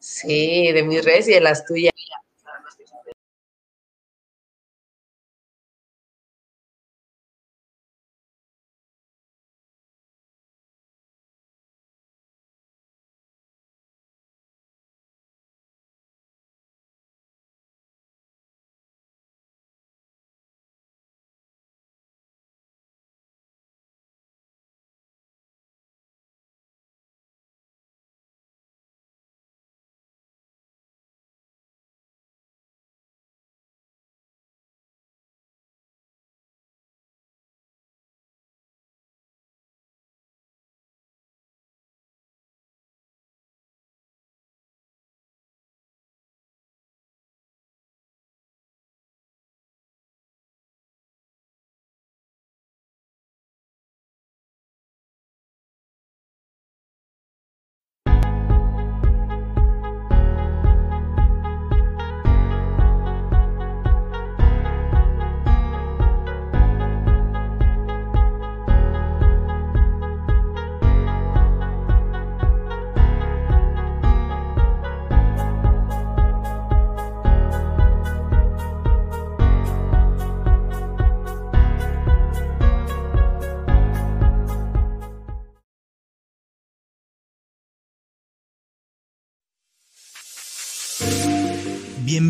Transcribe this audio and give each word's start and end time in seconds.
Sí, 0.00 0.72
de 0.72 0.82
mis 0.82 1.04
redes 1.04 1.28
y 1.28 1.32
de 1.32 1.40
las 1.40 1.64
tuyas. 1.64 1.92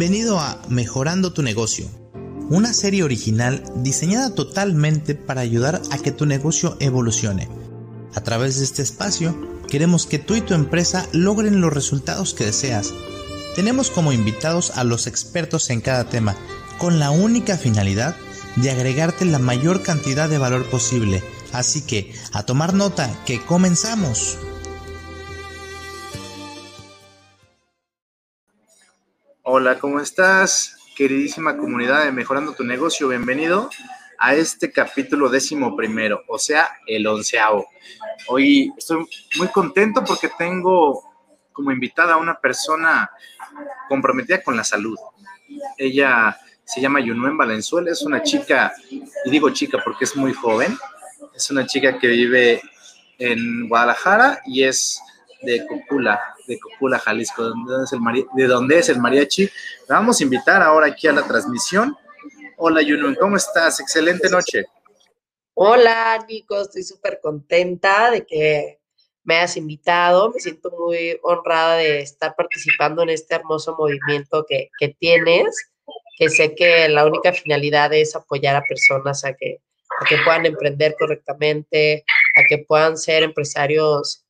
Bienvenido 0.01 0.41
a 0.41 0.62
Mejorando 0.70 1.34
tu 1.34 1.43
negocio, 1.43 1.84
una 2.48 2.73
serie 2.73 3.03
original 3.03 3.62
diseñada 3.77 4.34
totalmente 4.34 5.15
para 5.15 5.43
ayudar 5.43 5.83
a 5.91 5.98
que 5.98 6.11
tu 6.11 6.25
negocio 6.25 6.79
evolucione. 6.81 7.51
A 8.15 8.23
través 8.23 8.56
de 8.56 8.65
este 8.65 8.81
espacio, 8.81 9.39
queremos 9.69 10.06
que 10.06 10.19
tú 10.19 10.37
y 10.37 10.41
tu 10.41 10.55
empresa 10.55 11.06
logren 11.12 11.61
los 11.61 11.75
resultados 11.75 12.33
que 12.33 12.47
deseas. 12.47 12.95
Tenemos 13.55 13.91
como 13.91 14.15
invitados 14.15 14.71
a 14.75 14.84
los 14.84 15.06
expertos 15.06 15.69
en 15.69 15.83
cada 15.83 16.09
tema, 16.09 16.34
con 16.78 16.98
la 16.98 17.11
única 17.11 17.59
finalidad 17.59 18.17
de 18.56 18.71
agregarte 18.71 19.27
la 19.27 19.39
mayor 19.39 19.83
cantidad 19.83 20.31
de 20.31 20.39
valor 20.39 20.65
posible. 20.71 21.23
Así 21.53 21.83
que, 21.83 22.15
a 22.33 22.45
tomar 22.45 22.73
nota, 22.73 23.23
que 23.27 23.45
comenzamos. 23.45 24.39
Hola, 29.62 29.78
¿cómo 29.78 30.00
estás? 30.00 30.78
Queridísima 30.97 31.58
comunidad 31.58 32.05
de 32.05 32.12
Mejorando 32.12 32.55
tu 32.55 32.64
Negocio, 32.64 33.08
bienvenido 33.08 33.69
a 34.19 34.34
este 34.34 34.72
capítulo 34.72 35.28
décimo 35.28 35.76
primero, 35.76 36.22
o 36.28 36.38
sea, 36.38 36.78
el 36.87 37.06
onceavo. 37.06 37.69
Hoy 38.28 38.72
estoy 38.78 39.06
muy 39.37 39.49
contento 39.49 40.03
porque 40.03 40.31
tengo 40.38 41.03
como 41.53 41.72
invitada 41.72 42.15
a 42.15 42.16
una 42.16 42.41
persona 42.41 43.10
comprometida 43.87 44.43
con 44.43 44.56
la 44.56 44.65
salud. 44.65 44.97
Ella 45.76 46.38
se 46.65 46.81
llama 46.81 47.00
Yunuen 47.00 47.37
Valenzuela, 47.37 47.91
es 47.91 48.00
una 48.00 48.22
chica, 48.22 48.72
y 48.91 49.31
digo 49.31 49.50
chica 49.50 49.76
porque 49.84 50.06
es 50.06 50.16
muy 50.16 50.32
joven, 50.32 50.75
es 51.34 51.50
una 51.50 51.66
chica 51.66 51.99
que 51.99 52.06
vive 52.06 52.62
en 53.19 53.69
Guadalajara 53.69 54.41
y 54.47 54.62
es 54.62 55.03
de 55.43 55.67
Cocula, 55.67 56.34
de 56.47 56.59
Cocula, 56.59 56.99
Jalisco, 56.99 57.45
de 57.45 58.47
donde 58.47 58.78
es 58.78 58.89
el, 58.89 58.99
mariachi. 58.99 59.49
Vamos 59.89 60.21
a 60.21 60.25
invitar 60.25 60.62
ahora 60.62 60.89
aquí 60.89 61.09
a 61.09 61.12
la 61.12 61.23
transmisión. 61.23 61.97
Hola, 62.56 62.83
Yunun, 62.83 63.15
¿cómo 63.15 63.37
estás? 63.37 63.81
Excelente 63.81 64.29
noche. 64.29 64.67
Hola, 65.55 66.25
Nico, 66.29 66.61
estoy 66.61 66.83
súper 66.83 67.21
contenta 67.23 68.11
de 68.11 68.27
que 68.27 68.81
me 69.25 69.37
hayas 69.37 69.56
invitado. 69.56 70.31
Me 70.31 70.41
siento 70.41 70.71
muy 70.71 71.19
honrada 71.23 71.77
de 71.77 72.00
estar 72.00 72.34
participando 72.37 73.03
en 73.03 73.11
este 73.11 73.34
hermoso 73.34 73.77
movimiento 73.79 74.45
que, 74.49 74.71
que 74.79 74.89
tienes, 74.89 75.73
que 76.19 76.29
sé 76.29 76.55
que 76.55 76.89
la 76.89 77.06
única 77.06 77.33
finalidad 77.33 77.93
es 77.93 78.15
apoyar 78.15 78.56
a 78.56 78.65
personas 78.65 79.25
a 79.25 79.34
que, 79.34 79.61
a 80.00 80.05
que 80.05 80.17
puedan 80.25 80.47
emprender 80.47 80.95
correctamente, 80.99 82.05
a 82.37 82.43
que 82.49 82.59
puedan 82.59 82.97
ser 82.97 83.23
empresarios 83.23 84.25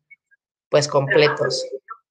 pues 0.71 0.89
completos. 0.89 1.65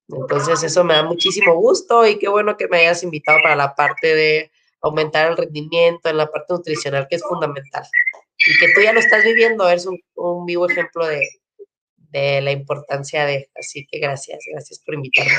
Entonces 0.08 0.62
eso 0.62 0.84
me 0.84 0.94
da 0.94 1.04
muchísimo 1.04 1.54
gusto 1.54 2.06
y 2.06 2.18
qué 2.18 2.28
bueno 2.28 2.56
que 2.56 2.68
me 2.68 2.78
hayas 2.78 3.02
invitado 3.02 3.38
para 3.42 3.56
la 3.56 3.74
parte 3.74 4.14
de 4.14 4.50
aumentar 4.82 5.30
el 5.30 5.36
rendimiento, 5.36 6.08
en 6.08 6.16
la 6.16 6.26
parte 6.26 6.54
nutricional 6.54 7.06
que 7.08 7.16
es 7.16 7.22
fundamental. 7.22 7.82
Y 8.38 8.58
que 8.58 8.72
tú 8.74 8.80
ya 8.82 8.92
lo 8.92 9.00
estás 9.00 9.22
viviendo, 9.24 9.68
eres 9.68 9.86
un, 9.86 10.46
vivo 10.46 10.68
ejemplo 10.68 11.06
de, 11.06 11.28
de 11.96 12.40
la 12.40 12.50
importancia 12.52 13.26
de. 13.26 13.50
Así 13.54 13.86
que 13.90 13.98
gracias, 13.98 14.38
gracias 14.50 14.80
por 14.84 14.94
invitarme. 14.94 15.32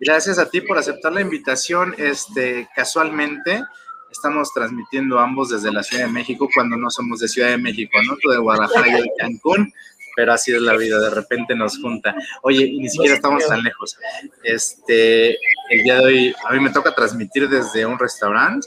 Gracias 0.00 0.38
a 0.38 0.48
ti 0.48 0.60
por 0.60 0.78
aceptar 0.78 1.12
la 1.12 1.20
invitación. 1.20 1.94
Este, 1.98 2.68
casualmente 2.74 3.62
estamos 4.10 4.52
transmitiendo 4.52 5.18
ambos 5.18 5.48
desde 5.48 5.72
la 5.72 5.82
Ciudad 5.82 6.06
de 6.06 6.12
México 6.12 6.48
cuando 6.52 6.76
no 6.76 6.90
somos 6.90 7.20
de 7.20 7.28
Ciudad 7.28 7.48
de 7.48 7.58
México, 7.58 7.98
¿no? 8.06 8.16
Tú 8.20 8.30
de 8.30 8.38
Guadalajara 8.38 8.88
y 8.88 8.92
de 8.92 9.10
Cancún 9.18 9.72
pero 10.14 10.32
así 10.32 10.52
es 10.52 10.60
la 10.60 10.76
vida, 10.76 10.98
de 10.98 11.10
repente 11.10 11.54
nos 11.54 11.78
junta. 11.80 12.14
Oye, 12.42 12.66
ni 12.78 12.88
siquiera 12.88 13.16
estamos 13.16 13.46
tan 13.46 13.62
lejos. 13.62 13.96
Este, 14.42 15.30
el 15.30 15.82
día 15.84 15.96
de 15.96 16.04
hoy 16.04 16.34
a 16.44 16.52
mí 16.52 16.60
me 16.60 16.70
toca 16.70 16.94
transmitir 16.94 17.48
desde 17.48 17.86
un 17.86 17.98
restaurante. 17.98 18.66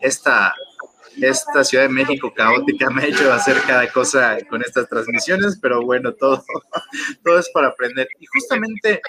Esta, 0.00 0.54
esta 1.20 1.64
Ciudad 1.64 1.84
de 1.84 1.90
México 1.90 2.32
caótica 2.34 2.90
me 2.90 3.02
ha 3.02 3.06
hecho 3.06 3.32
hacer 3.32 3.60
cada 3.66 3.90
cosa 3.90 4.38
con 4.48 4.62
estas 4.62 4.88
transmisiones, 4.88 5.58
pero 5.60 5.82
bueno, 5.82 6.12
todo, 6.14 6.42
todo 7.24 7.38
es 7.38 7.48
para 7.50 7.68
aprender. 7.68 8.08
Y 8.18 8.26
justamente 8.26 9.00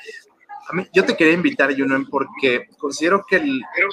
yo 0.94 1.06
te 1.06 1.16
quería 1.16 1.34
invitar, 1.34 1.74
Junen, 1.76 2.08
porque 2.10 2.68
considero 2.78 3.26
que 3.28 3.42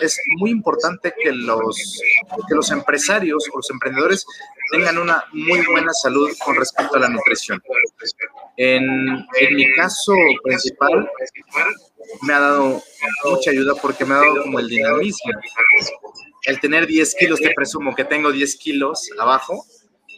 es 0.00 0.20
muy 0.38 0.50
importante 0.50 1.14
que 1.20 1.32
los, 1.32 2.00
que 2.48 2.54
los 2.54 2.70
empresarios 2.70 3.44
o 3.52 3.56
los 3.56 3.70
emprendedores 3.70 4.24
tengan 4.70 4.98
una 4.98 5.24
muy 5.32 5.64
buena 5.66 5.92
salud 5.92 6.30
con 6.44 6.56
respecto 6.56 6.96
a 6.96 7.00
la 7.00 7.08
nutrición. 7.08 7.62
En, 8.56 9.26
mi 9.54 9.74
caso 9.74 10.12
principal, 10.42 11.10
me 12.22 12.34
ha 12.34 12.40
dado 12.40 12.82
mucha 13.24 13.50
ayuda 13.50 13.74
porque 13.80 14.04
me 14.04 14.14
ha 14.14 14.18
dado 14.18 14.42
como 14.42 14.58
el 14.58 14.68
dinamismo. 14.68 15.32
El 16.44 16.60
tener 16.60 16.86
10 16.86 17.14
kilos, 17.14 17.40
te 17.40 17.52
presumo 17.54 17.94
que 17.94 18.04
tengo 18.04 18.30
10 18.30 18.56
kilos 18.56 19.10
abajo, 19.18 19.64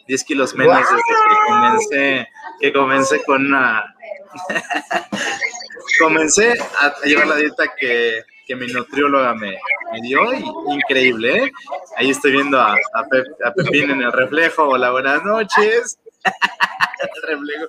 10 0.07 0.23
kilos 0.23 0.55
menos 0.55 0.77
desde 0.79 0.95
que 0.95 1.35
comencé, 1.47 2.27
que 2.59 2.73
comencé 2.73 3.23
con 3.23 3.45
una... 3.47 3.95
comencé 5.99 6.53
a 6.79 6.93
llevar 7.03 7.27
la 7.27 7.35
dieta 7.35 7.63
que, 7.77 8.21
que 8.45 8.55
mi 8.55 8.67
nutrióloga 8.67 9.33
me, 9.33 9.57
dio 10.01 10.33
y 10.33 10.43
increíble, 10.73 11.45
¿eh? 11.45 11.51
Ahí 11.97 12.11
estoy 12.11 12.31
viendo 12.31 12.59
a, 12.59 12.73
a, 12.73 13.53
Pepín 13.53 13.91
en 13.91 14.01
el 14.01 14.11
reflejo. 14.11 14.63
Hola, 14.63 14.91
buenas 14.91 15.23
noches. 15.23 15.99
el 16.23 17.27
reflejo. 17.27 17.67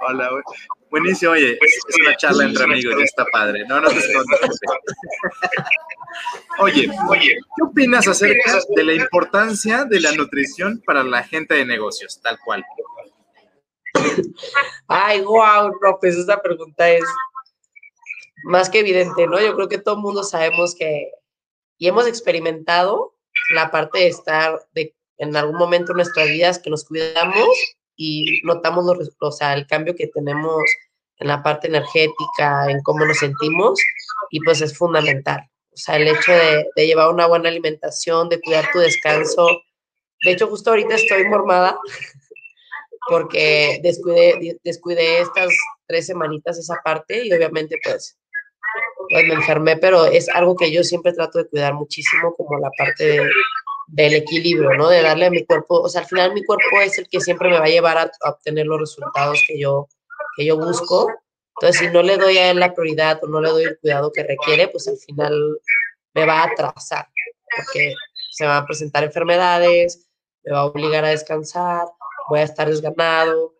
Hola, 0.00 0.30
buenísimo. 0.90 1.32
Oye, 1.32 1.58
es, 1.60 1.78
una 2.00 2.16
charla 2.16 2.44
entre 2.44 2.64
amigos, 2.64 2.94
ya 2.98 3.04
está 3.04 3.24
padre. 3.32 3.64
No, 3.66 3.80
no 3.80 3.88
te 3.88 3.98
escondas. 3.98 4.40
oye, 6.58 6.90
oye, 7.08 7.38
¿qué 7.56 7.62
opinas 7.62 8.08
acerca 8.08 8.58
de 8.74 8.84
la 8.84 8.94
importancia 8.94 9.84
de 9.84 10.00
la 10.00 10.12
nutrición 10.12 10.82
para 10.84 11.02
la 11.04 11.22
gente 11.22 11.54
de 11.54 11.64
negocios, 11.64 12.20
tal 12.22 12.38
cual? 12.44 12.64
Ay, 14.88 15.20
wow, 15.22 15.72
López, 15.82 16.16
esa 16.16 16.40
pregunta 16.40 16.88
es 16.88 17.04
más 18.44 18.70
que 18.70 18.80
evidente, 18.80 19.26
¿no? 19.26 19.40
Yo 19.40 19.54
creo 19.54 19.68
que 19.68 19.78
todo 19.78 19.96
el 19.96 20.00
mundo 20.02 20.22
sabemos 20.22 20.74
que, 20.74 21.10
y 21.78 21.88
hemos 21.88 22.06
experimentado 22.06 23.14
la 23.54 23.70
parte 23.70 24.00
de 24.00 24.08
estar 24.08 24.60
de, 24.72 24.94
en 25.18 25.36
algún 25.36 25.56
momento 25.56 25.92
en 25.92 25.96
nuestras 25.96 26.28
vidas 26.28 26.58
que 26.58 26.70
nos 26.70 26.84
cuidamos 26.84 27.48
y 27.96 28.40
notamos 28.44 28.84
los, 28.84 29.10
o 29.20 29.32
sea, 29.32 29.54
el 29.54 29.66
cambio 29.66 29.94
que 29.94 30.08
tenemos 30.08 30.62
en 31.18 31.28
la 31.28 31.42
parte 31.42 31.68
energética, 31.68 32.70
en 32.70 32.82
cómo 32.82 33.04
nos 33.04 33.18
sentimos, 33.18 33.78
y 34.30 34.40
pues 34.40 34.62
es 34.62 34.76
fundamental. 34.76 35.46
O 35.72 35.76
sea, 35.76 35.96
el 35.96 36.08
hecho 36.08 36.32
de, 36.32 36.66
de 36.74 36.86
llevar 36.86 37.12
una 37.12 37.26
buena 37.26 37.50
alimentación, 37.50 38.28
de 38.28 38.40
cuidar 38.40 38.70
tu 38.72 38.78
descanso. 38.78 39.46
De 40.24 40.32
hecho, 40.32 40.46
justo 40.48 40.70
ahorita 40.70 40.94
estoy 40.94 41.26
mormada 41.28 41.78
porque 43.08 43.80
descuidé, 43.82 44.58
descuidé 44.64 45.20
estas 45.20 45.52
tres 45.86 46.06
semanitas 46.06 46.58
esa 46.58 46.76
parte 46.84 47.26
y 47.26 47.32
obviamente 47.32 47.76
pues, 47.82 48.16
me 49.10 49.34
enfermé, 49.34 49.76
pero 49.76 50.06
es 50.06 50.28
algo 50.28 50.56
que 50.56 50.72
yo 50.72 50.84
siempre 50.84 51.12
trato 51.12 51.38
de 51.38 51.48
cuidar 51.48 51.74
muchísimo 51.74 52.34
como 52.36 52.58
la 52.58 52.70
parte 52.76 53.20
del 53.88 54.14
equilibrio, 54.14 54.74
¿no? 54.74 54.88
De 54.88 55.02
darle 55.02 55.26
a 55.26 55.30
mi 55.30 55.44
cuerpo, 55.44 55.80
o 55.80 55.88
sea, 55.88 56.02
al 56.02 56.06
final 56.06 56.32
mi 56.32 56.44
cuerpo 56.44 56.80
es 56.80 56.98
el 56.98 57.08
que 57.08 57.20
siempre 57.20 57.50
me 57.50 57.58
va 57.58 57.64
a 57.64 57.68
llevar 57.68 57.98
a, 57.98 58.10
obtener 58.28 58.66
los 58.66 58.80
resultados 58.80 59.42
que 59.46 59.58
yo, 59.58 59.88
que 60.36 60.44
yo 60.44 60.56
busco. 60.56 61.12
Entonces, 61.60 61.80
si 61.80 61.92
no 61.92 62.02
le 62.02 62.16
doy 62.16 62.38
a 62.38 62.50
él 62.50 62.60
la 62.60 62.72
prioridad 62.72 63.22
o 63.22 63.26
no 63.26 63.40
le 63.40 63.50
doy 63.50 63.64
el 63.64 63.78
cuidado 63.80 64.12
que 64.12 64.22
requiere, 64.22 64.68
pues 64.68 64.86
al 64.88 64.96
final 64.96 65.58
me 66.14 66.24
va 66.24 66.40
a 66.40 66.44
atrasar, 66.44 67.06
porque 67.56 67.94
se 68.30 68.46
van 68.46 68.62
a 68.62 68.66
presentar 68.66 69.04
enfermedades, 69.04 70.08
me 70.44 70.52
va 70.52 70.60
a 70.60 70.66
obligar 70.66 71.04
a 71.04 71.10
descansar, 71.10 71.86
voy 72.28 72.40
a 72.40 72.44
estar 72.44 72.68
desganado, 72.68 73.54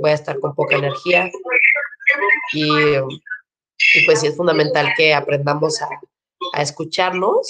voy 0.00 0.10
a 0.10 0.14
estar 0.14 0.38
con 0.40 0.54
poca 0.54 0.76
energía. 0.76 1.30
Y, 2.52 2.68
pues 4.04 4.20
sí 4.20 4.28
es 4.28 4.36
fundamental 4.36 4.92
que 4.96 5.14
aprendamos 5.14 5.80
a, 5.82 5.88
a, 6.52 6.62
escucharnos 6.62 7.46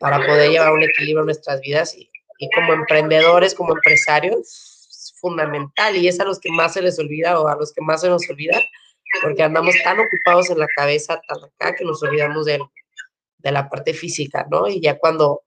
para 0.00 0.18
poder 0.24 0.50
llevar 0.50 0.72
un 0.72 0.82
equilibrio 0.82 1.20
en 1.20 1.26
nuestras 1.26 1.60
vidas 1.60 1.94
y, 1.96 2.10
y 2.38 2.50
como 2.50 2.72
emprendedores, 2.72 3.54
como 3.54 3.74
empresarios, 3.74 4.40
es 4.90 5.14
fundamental 5.20 5.96
y 5.96 6.08
es 6.08 6.20
a 6.20 6.24
los 6.24 6.38
que 6.38 6.50
más 6.50 6.74
se 6.74 6.82
les 6.82 6.98
olvida 6.98 7.40
o 7.40 7.48
a 7.48 7.56
los 7.56 7.72
que 7.72 7.82
más 7.82 8.00
se 8.00 8.08
nos 8.08 8.28
olvida 8.28 8.62
porque 9.22 9.42
andamos 9.42 9.74
tan 9.82 9.98
ocupados 10.00 10.50
en 10.50 10.58
la 10.58 10.68
cabeza, 10.74 11.20
tan 11.26 11.38
acá, 11.44 11.74
que 11.74 11.84
nos 11.84 12.02
olvidamos 12.02 12.44
de, 12.44 12.60
de 13.38 13.52
la 13.52 13.68
parte 13.68 13.94
física, 13.94 14.46
¿no? 14.50 14.68
Y 14.68 14.80
ya 14.80 14.98
cuando, 14.98 15.42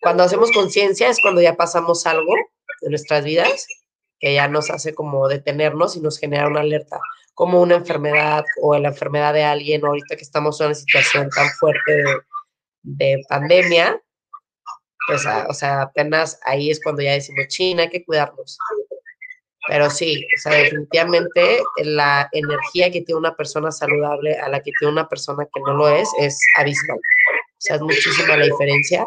cuando 0.00 0.22
hacemos 0.22 0.52
conciencia 0.52 1.08
es 1.08 1.20
cuando 1.20 1.40
ya 1.40 1.56
pasamos 1.56 2.06
algo 2.06 2.34
de 2.82 2.90
nuestras 2.90 3.24
vidas 3.24 3.66
que 4.18 4.34
ya 4.34 4.48
nos 4.48 4.70
hace 4.70 4.94
como 4.94 5.28
detenernos 5.28 5.96
y 5.96 6.00
nos 6.00 6.18
genera 6.18 6.48
una 6.48 6.60
alerta, 6.60 6.98
como 7.34 7.60
una 7.60 7.76
enfermedad 7.76 8.44
o 8.60 8.76
la 8.78 8.88
enfermedad 8.88 9.32
de 9.32 9.44
alguien, 9.44 9.84
ahorita 9.84 10.16
que 10.16 10.22
estamos 10.22 10.60
en 10.60 10.66
una 10.66 10.74
situación 10.74 11.30
tan 11.30 11.48
fuerte 11.50 12.04
de, 12.82 13.22
pandemia, 13.28 14.00
pues, 15.06 15.24
o 15.48 15.54
sea, 15.54 15.82
apenas 15.82 16.38
ahí 16.44 16.70
es 16.70 16.82
cuando 16.82 17.02
ya 17.02 17.12
decimos, 17.12 17.46
China, 17.48 17.84
hay 17.84 17.90
que 17.90 18.04
cuidarnos. 18.04 18.58
Pero 19.68 19.90
sí, 19.90 20.26
o 20.36 20.40
sea, 20.40 20.52
definitivamente 20.52 21.60
la 21.84 22.28
energía 22.32 22.90
que 22.90 23.02
tiene 23.02 23.18
una 23.18 23.36
persona 23.36 23.70
saludable 23.70 24.36
a 24.38 24.48
la 24.48 24.60
que 24.62 24.72
tiene 24.78 24.92
una 24.92 25.08
persona 25.08 25.44
que 25.44 25.60
no 25.60 25.74
lo 25.74 25.88
es, 25.88 26.08
es 26.18 26.40
abismal. 26.56 26.98
O 26.98 27.60
sea, 27.60 27.76
es 27.76 27.82
muchísima 27.82 28.36
la 28.36 28.46
diferencia. 28.46 29.04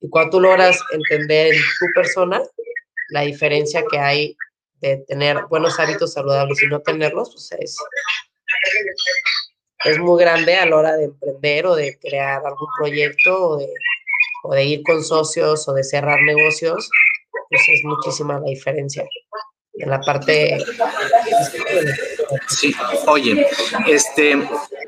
Y 0.00 0.10
cuando 0.10 0.32
tú 0.32 0.40
logras 0.40 0.78
entender 0.92 1.54
en 1.54 1.60
tu 1.78 1.86
persona, 1.94 2.42
la 3.08 3.22
diferencia 3.22 3.84
que 3.90 3.98
hay 3.98 4.36
de 4.82 4.98
tener 4.98 5.46
buenos 5.48 5.78
hábitos 5.78 6.12
saludables 6.12 6.60
y 6.62 6.66
no 6.66 6.80
tenerlos, 6.80 7.30
pues 7.32 7.52
es, 7.60 7.76
es 9.84 9.98
muy 9.98 10.20
grande 10.20 10.56
a 10.56 10.66
la 10.66 10.76
hora 10.76 10.96
de 10.96 11.04
emprender 11.04 11.66
o 11.66 11.76
de 11.76 11.98
crear 11.98 12.44
algún 12.44 12.68
proyecto 12.76 13.58
o 14.42 14.54
de, 14.54 14.64
ir 14.64 14.82
con 14.82 15.02
socios 15.04 15.68
o 15.68 15.72
de 15.72 15.84
cerrar 15.84 16.20
negocios, 16.22 16.90
pues 17.48 17.62
es 17.68 17.84
muchísima 17.84 18.40
la 18.40 18.46
diferencia 18.46 19.04
en 19.74 19.88
la 19.88 20.00
parte 20.00 20.58
sí 22.46 22.74
oye 23.06 23.46
este 23.88 24.36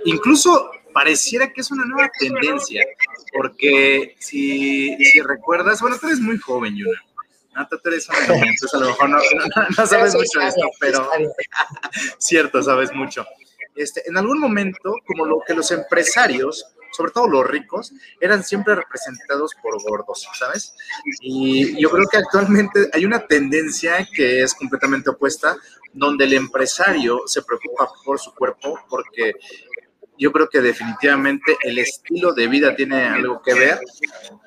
incluso 0.05 0.70
pareciera 0.93 1.50
que 1.50 1.62
es 1.62 1.70
una 1.70 1.87
nueva 1.87 2.11
tendencia 2.19 2.85
porque 3.32 4.14
si, 4.19 4.94
si 5.02 5.20
recuerdas 5.23 5.81
bueno 5.81 5.99
tú 5.99 6.06
eres 6.08 6.20
muy 6.20 6.37
joven 6.37 6.76
Yuna 6.76 7.02
no, 7.55 7.69
tú 7.69 7.79
eres 7.85 8.09
entonces 8.29 8.75
a 8.75 8.79
lo 8.79 8.87
mejor 8.87 9.09
no, 9.11 9.19
no, 9.77 9.87
sabes 9.87 10.15
mucho 10.15 10.41
de 10.41 10.49
esto, 10.49 10.71
pero 10.81 11.11
cierto, 12.19 12.62
sabes 12.62 12.93
mucho. 12.93 13.25
Este, 13.75 14.09
en 14.09 14.17
algún 14.17 14.39
momento, 14.39 14.95
como 15.06 15.27
lo 15.27 15.41
que 15.47 15.55
los 15.55 15.71
empresarios, 15.71 16.65
sobre 16.93 17.12
todo 17.12 17.29
los 17.29 17.47
ricos, 17.47 17.93
eran 18.21 18.45
siempre 18.45 18.75
representados 18.75 19.53
por 19.61 19.83
gordos, 19.83 20.29
¿sabes? 20.39 20.75
Y 21.21 21.81
yo 21.81 21.91
creo 21.91 22.06
que 22.06 22.19
actualmente 22.19 22.89
hay 22.93 23.05
una 23.05 23.27
tendencia 23.27 24.06
que 24.15 24.43
es 24.43 24.55
completamente 24.55 25.11
opuesta, 25.11 25.56
donde 25.93 26.25
el 26.25 26.35
empresario 26.35 27.23
se 27.27 27.43
preocupa 27.43 27.91
por 28.05 28.21
su 28.21 28.33
cuerpo 28.35 28.79
porque 28.89 29.35
yo 30.19 30.31
creo 30.31 30.49
que 30.49 30.61
definitivamente 30.61 31.56
el 31.62 31.79
estilo 31.79 32.33
de 32.33 32.47
vida 32.47 32.77
tiene 32.77 33.05
algo 33.05 33.43
que 33.43 33.55
ver 33.55 33.81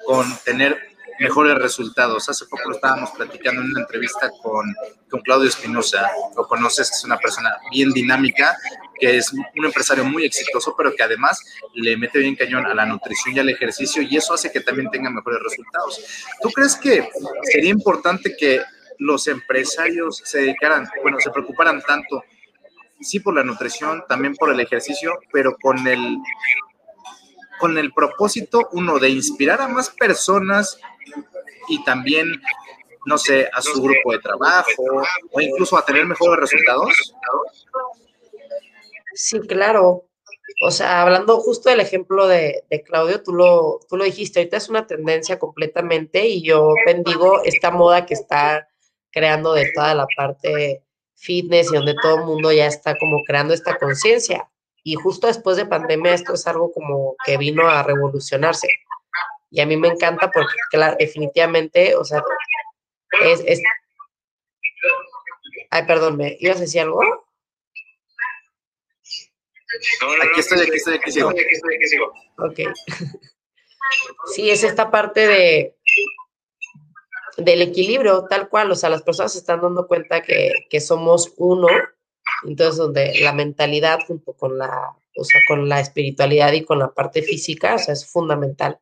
con 0.05 0.25
tener 0.45 0.96
mejores 1.19 1.55
resultados. 1.55 2.29
Hace 2.29 2.45
poco 2.45 2.69
lo 2.69 2.75
estábamos 2.75 3.11
platicando 3.11 3.61
en 3.61 3.71
una 3.71 3.81
entrevista 3.81 4.29
con, 4.41 4.73
con 5.09 5.21
Claudio 5.21 5.49
Espinosa, 5.49 6.09
lo 6.35 6.47
conoces, 6.47 6.91
es 6.91 7.03
una 7.03 7.17
persona 7.17 7.57
bien 7.71 7.91
dinámica, 7.91 8.57
que 8.99 9.17
es 9.17 9.31
un 9.33 9.65
empresario 9.65 10.03
muy 10.05 10.25
exitoso, 10.25 10.73
pero 10.77 10.95
que 10.95 11.03
además 11.03 11.43
le 11.73 11.97
mete 11.97 12.19
bien 12.19 12.35
cañón 12.35 12.65
a 12.65 12.73
la 12.73 12.85
nutrición 12.85 13.35
y 13.35 13.39
al 13.39 13.49
ejercicio 13.49 14.01
y 14.01 14.17
eso 14.17 14.33
hace 14.33 14.51
que 14.51 14.61
también 14.61 14.89
tenga 14.89 15.09
mejores 15.09 15.39
resultados. 15.41 16.01
¿Tú 16.41 16.49
crees 16.49 16.75
que 16.75 17.07
sería 17.51 17.69
importante 17.69 18.35
que 18.37 18.61
los 18.99 19.27
empresarios 19.27 20.21
se 20.25 20.39
dedicaran, 20.39 20.89
bueno, 21.03 21.19
se 21.19 21.29
preocuparan 21.29 21.81
tanto, 21.81 22.23
sí 22.99 23.19
por 23.19 23.35
la 23.35 23.43
nutrición, 23.43 24.03
también 24.09 24.35
por 24.35 24.51
el 24.51 24.59
ejercicio, 24.59 25.19
pero 25.31 25.55
con 25.61 25.87
el 25.87 26.17
con 27.59 27.77
el 27.77 27.91
propósito, 27.91 28.69
uno, 28.71 28.99
de 28.99 29.09
inspirar 29.09 29.61
a 29.61 29.67
más 29.67 29.89
personas 29.89 30.79
y 31.69 31.83
también, 31.83 32.41
no 33.05 33.17
sé, 33.17 33.49
a 33.53 33.61
su 33.61 33.81
grupo 33.81 34.11
de 34.11 34.19
trabajo 34.19 34.83
o 35.31 35.41
incluso 35.41 35.77
a 35.77 35.85
tener 35.85 36.05
mejores 36.05 36.39
resultados? 36.39 37.13
Sí, 39.13 39.39
claro. 39.41 40.05
O 40.63 40.71
sea, 40.71 41.01
hablando 41.01 41.39
justo 41.39 41.69
del 41.69 41.81
ejemplo 41.81 42.27
de, 42.27 42.63
Claudio, 42.85 43.21
tú 43.21 43.33
lo, 43.33 43.79
tú 43.87 43.97
lo 43.97 44.05
dijiste, 44.05 44.39
ahorita 44.39 44.57
es 44.57 44.69
una 44.69 44.87
tendencia 44.87 45.37
completamente 45.37 46.25
y 46.27 46.41
yo 46.41 46.73
bendigo 46.85 47.43
esta 47.43 47.69
moda 47.69 48.05
que 48.05 48.15
está 48.15 48.67
creando 49.11 49.53
de 49.53 49.71
toda 49.73 49.93
la 49.93 50.07
parte 50.15 50.83
fitness 51.15 51.71
y 51.71 51.75
donde 51.75 51.95
todo 52.01 52.19
el 52.19 52.25
mundo 52.25 52.51
ya 52.51 52.67
está 52.67 52.95
como 52.97 53.23
creando 53.23 53.53
esta 53.53 53.77
conciencia. 53.77 54.49
Y 54.83 54.95
justo 54.95 55.27
después 55.27 55.57
de 55.57 55.65
pandemia 55.65 56.13
esto 56.13 56.33
es 56.33 56.47
algo 56.47 56.71
como 56.71 57.15
que 57.25 57.37
vino 57.37 57.67
a 57.67 57.83
revolucionarse. 57.83 58.67
Y 59.49 59.61
a 59.61 59.65
mí 59.65 59.77
me 59.77 59.87
encanta 59.87 60.29
porque, 60.31 60.55
claro, 60.69 60.97
definitivamente, 60.99 61.95
o 61.95 62.03
sea, 62.03 62.21
es, 63.23 63.41
es... 63.45 63.61
Ay, 65.69 65.85
perdón, 65.85 66.17
¿me 66.17 66.37
ibas 66.39 66.57
a 66.57 66.61
decir 66.61 66.81
algo? 66.81 67.01
aquí 70.21 70.39
estoy, 70.39 70.61
aquí 70.61 70.75
estoy, 70.75 70.95
aquí 70.95 71.11
sigo. 71.11 71.31
Ok. 72.37 72.59
Sí, 74.33 74.49
es 74.49 74.63
esta 74.63 74.91
parte 74.91 75.25
de 75.27 75.77
del 77.37 77.61
equilibrio, 77.61 78.25
tal 78.27 78.49
cual, 78.49 78.71
o 78.71 78.75
sea, 78.75 78.89
las 78.89 79.03
personas 79.03 79.31
se 79.31 79.39
están 79.39 79.61
dando 79.61 79.87
cuenta 79.87 80.21
que, 80.21 80.51
que 80.69 80.81
somos 80.81 81.33
uno, 81.37 81.67
entonces 82.45 82.77
donde 82.77 83.19
la 83.21 83.31
mentalidad 83.31 83.99
junto 84.07 84.33
con 84.33 84.57
la, 84.57 84.95
o 85.15 85.23
sea, 85.23 85.39
con 85.47 85.69
la 85.69 85.79
espiritualidad 85.79 86.51
y 86.53 86.65
con 86.65 86.79
la 86.79 86.93
parte 86.93 87.21
física, 87.21 87.75
o 87.75 87.79
sea, 87.79 87.93
es 87.93 88.09
fundamental. 88.09 88.79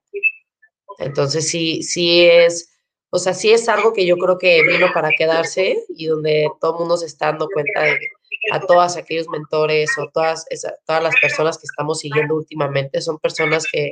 Entonces 1.00 1.48
sí, 1.50 1.84
sí 1.84 2.26
es, 2.26 2.72
o 3.10 3.20
sea, 3.20 3.34
sí 3.34 3.52
es 3.52 3.68
algo 3.70 3.94
que 3.94 4.06
yo 4.06 4.18
creo 4.18 4.38
que 4.38 4.64
vino 4.64 4.88
para 4.94 5.10
quedarse 5.18 5.84
y 5.90 6.08
donde 6.08 6.50
todo 6.60 6.74
el 6.74 6.80
mundo 6.80 6.98
se 6.98 7.06
está 7.06 7.28
dando 7.28 7.48
cuenta 7.48 7.84
de 7.84 8.00
a 8.52 8.60
todos 8.60 8.96
aquellos 8.96 9.28
mentores 9.30 9.90
o 9.98 10.10
todas, 10.14 10.46
todas 10.86 11.02
las 11.02 11.16
personas 11.20 11.58
que 11.58 11.66
estamos 11.66 12.00
siguiendo 12.00 12.36
últimamente 12.36 13.02
son 13.02 13.18
personas 13.18 13.66
que, 13.72 13.92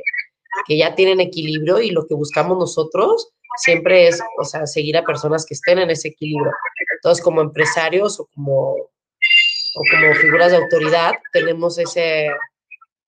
que 0.66 0.78
ya 0.78 0.94
tienen 0.94 1.20
equilibrio 1.20 1.80
y 1.80 1.90
lo 1.90 2.06
que 2.06 2.14
buscamos 2.14 2.56
nosotros 2.58 3.30
siempre 3.56 4.08
es, 4.08 4.20
o 4.38 4.44
sea, 4.44 4.66
seguir 4.66 4.96
a 4.96 5.04
personas 5.04 5.44
que 5.46 5.54
estén 5.54 5.78
en 5.78 5.90
ese 5.90 6.08
equilibrio. 6.08 6.52
Entonces, 6.96 7.22
como 7.22 7.40
empresarios 7.40 8.18
o 8.20 8.28
como, 8.34 8.72
o 8.72 9.82
como 9.90 10.14
figuras 10.14 10.50
de 10.50 10.58
autoridad, 10.58 11.12
tenemos 11.32 11.78
ese, 11.78 12.28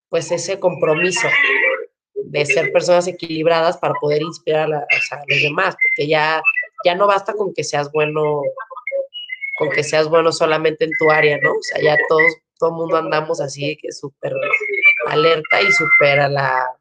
pues 0.08 0.30
ese 0.30 0.58
compromiso 0.58 1.28
de 2.38 2.46
ser 2.46 2.72
personas 2.72 3.06
equilibradas 3.06 3.76
para 3.78 3.94
poder 4.00 4.22
inspirar 4.22 4.72
a, 4.72 4.86
los 5.28 5.42
demás, 5.42 5.76
porque 5.82 6.08
ya, 6.08 6.42
ya 6.84 6.94
no 6.94 7.06
basta 7.06 7.32
con 7.32 7.54
que 7.54 7.64
seas 7.64 7.90
bueno, 7.92 8.42
con 9.58 9.70
que 9.70 9.82
seas 9.82 10.08
bueno 10.08 10.32
solamente 10.32 10.84
en 10.84 10.90
tu 10.98 11.10
área, 11.10 11.38
¿no? 11.38 11.52
O 11.52 11.62
sea, 11.62 11.80
ya 11.82 11.96
todos, 12.08 12.32
todo 12.58 12.70
el 12.70 12.76
mundo 12.76 12.96
andamos 12.96 13.40
así 13.40 13.76
que 13.80 13.92
súper 13.92 14.32
alerta 15.06 15.62
y 15.62 15.72
súper 15.72 16.20
a 16.20 16.28
la, 16.28 16.76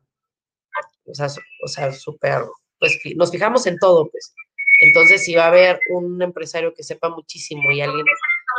o 1.05 1.13
sea, 1.13 1.27
o 1.63 1.67
sea, 1.67 1.91
súper, 1.91 2.41
pues 2.79 2.99
nos 3.15 3.31
fijamos 3.31 3.65
en 3.67 3.77
todo, 3.77 4.09
pues. 4.09 4.33
Entonces, 4.81 5.23
si 5.23 5.35
va 5.35 5.45
a 5.45 5.47
haber 5.47 5.79
un 5.89 6.21
empresario 6.21 6.73
que 6.73 6.83
sepa 6.83 7.09
muchísimo 7.09 7.71
y 7.71 7.81
alguien 7.81 8.05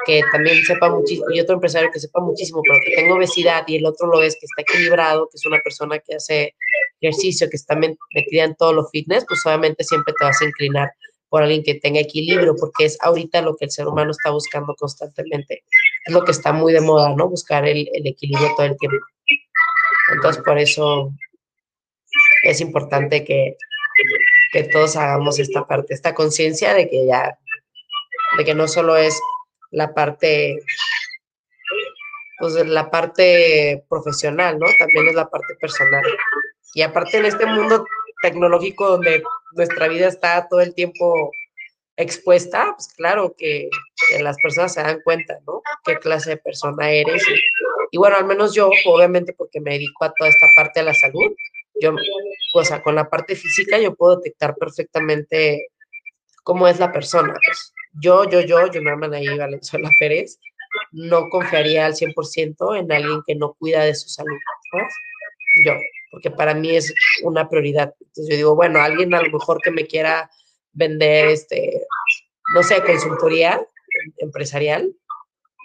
que 0.07 0.23
también 0.33 0.65
sepa 0.65 0.89
muchísimo, 0.89 1.31
y 1.31 1.41
otro 1.41 1.55
empresario 1.57 1.91
que 1.93 2.01
sepa 2.01 2.21
muchísimo, 2.21 2.63
pero 2.63 2.79
que 2.85 2.95
tenga 2.95 3.15
obesidad 3.15 3.65
y 3.67 3.77
el 3.77 3.87
otro 3.87 4.07
lo 4.07 4.21
ves 4.21 4.37
que 4.41 4.47
está 4.47 4.63
equilibrado, 4.63 5.29
que 5.29 5.37
es 5.37 5.47
una 5.47 5.59
persona 5.59 5.99
que 5.99 6.15
hace 6.15 6.55
ejercicio, 7.01 7.49
que 7.51 7.57
está 7.57 7.77
metida 7.77 8.45
en 8.45 8.55
todo 8.55 8.73
lo 8.73 8.89
fitness, 8.89 9.25
pues 9.27 9.45
obviamente 9.47 9.85
siempre 9.85 10.15
te 10.19 10.25
vas 10.25 10.41
a 10.41 10.45
inclinar 10.45 10.93
por 11.29 11.43
alguien 11.43 11.63
que 11.63 11.75
tenga 11.75 12.01
equilibrio, 12.01 12.55
porque 12.57 12.85
es 12.85 12.97
ahorita 13.01 13.43
lo 13.43 13.57
que 13.57 13.67
el 13.67 13.71
ser 13.71 13.89
humano 13.89 14.13
está 14.13 14.31
buscando 14.31 14.75
constantemente. 14.75 15.65
Es 16.05 16.13
lo 16.13 16.25
que 16.25 16.33
está 16.33 16.53
muy 16.53 16.73
de 16.73 16.81
moda, 16.81 17.15
¿no? 17.15 17.29
Buscar 17.29 17.67
el, 17.67 17.89
el 17.93 18.07
equilibrio 18.07 18.55
todo 18.57 18.67
el 18.67 18.77
tiempo. 18.79 19.05
Entonces, 20.15 20.43
por 20.43 20.59
eso 20.59 21.13
es 22.45 22.61
importante 22.61 23.25
que, 23.25 23.57
que 24.53 24.65
todos 24.65 24.97
hagamos 24.97 25.39
esta 25.39 25.67
parte, 25.67 25.95
esta 25.95 26.15
conciencia 26.15 26.75
de 26.75 26.89
que 26.89 27.07
ya, 27.07 27.39
de 28.39 28.45
que 28.45 28.55
no 28.55 28.69
solo 28.69 28.97
es 28.97 29.21
la 29.71 29.93
parte, 29.95 30.57
pues 32.39 32.55
la 32.67 32.91
parte 32.91 33.85
profesional, 33.89 34.59
¿no? 34.59 34.67
También 34.79 35.09
es 35.09 35.15
la 35.15 35.29
parte 35.29 35.55
personal. 35.61 36.03
Y 36.77 36.83
aparte 36.83 37.17
en 37.17 37.25
este 37.25 37.47
mundo 37.47 37.87
tecnológico 38.21 38.87
donde 38.87 39.23
nuestra 39.53 39.89
vida 39.89 40.09
está 40.09 40.47
todo 40.47 40.61
el 40.61 40.75
tiempo 40.75 41.33
expuesta, 41.97 42.75
pues 42.77 42.93
claro 42.95 43.35
que, 43.39 43.71
las 44.21 44.37
personas 44.43 44.75
se 44.75 44.83
dan 44.83 45.01
cuenta, 45.03 45.39
¿no? 45.47 45.63
Qué 45.87 45.97
clase 45.97 46.31
de 46.31 46.37
persona 46.37 46.91
eres. 46.91 47.25
Y, 47.91 47.97
bueno, 47.97 48.17
al 48.17 48.27
menos 48.27 48.55
yo, 48.55 48.69
obviamente 48.85 49.33
porque 49.33 49.59
me 49.59 49.71
dedico 49.71 50.05
a 50.05 50.13
toda 50.13 50.29
esta 50.29 50.47
parte 50.55 50.81
de 50.81 50.85
la 50.85 50.93
salud, 50.93 51.35
yo, 51.81 51.95
o 52.53 52.63
sea, 52.63 52.83
con 52.83 52.95
la 52.95 53.09
parte 53.09 53.37
física 53.37 53.79
yo 53.79 53.95
puedo 53.95 54.17
detectar 54.17 54.55
perfectamente 54.57 55.69
cómo 56.45 56.69
es 56.69 56.79
la 56.79 56.93
persona. 56.93 57.33
Pues 57.43 57.73
yo, 57.95 58.29
yo, 58.29 58.43
yo, 58.43 58.71
yo 58.71 58.83
me 58.83 58.91
llaman 58.91 59.15
ahí 59.15 59.39
Valenzuela 59.39 59.89
Pérez, 59.99 60.39
no 60.93 61.31
confiaría 61.31 61.87
al 61.87 61.95
100% 61.95 62.79
en 62.79 62.93
alguien 62.93 63.23
que 63.27 63.35
no 63.35 63.55
cuida 63.55 63.83
de 63.83 63.95
su 63.95 64.11
salud, 64.11 64.37
¿sabes? 64.71 64.95
Yo, 65.65 65.73
porque 66.11 66.31
para 66.31 66.55
mí 66.55 66.77
es 66.77 66.93
una 67.23 67.49
prioridad. 67.49 67.95
Entonces 68.01 68.29
yo 68.29 68.37
digo, 68.37 68.55
bueno, 68.55 68.81
alguien 68.81 69.15
a 69.15 69.23
lo 69.23 69.31
mejor 69.31 69.61
que 69.63 69.71
me 69.71 69.87
quiera 69.87 70.31
vender, 70.73 71.29
este, 71.29 71.87
no 72.55 72.63
sé, 72.63 72.83
consultoría 72.83 73.67
empresarial, 74.19 74.93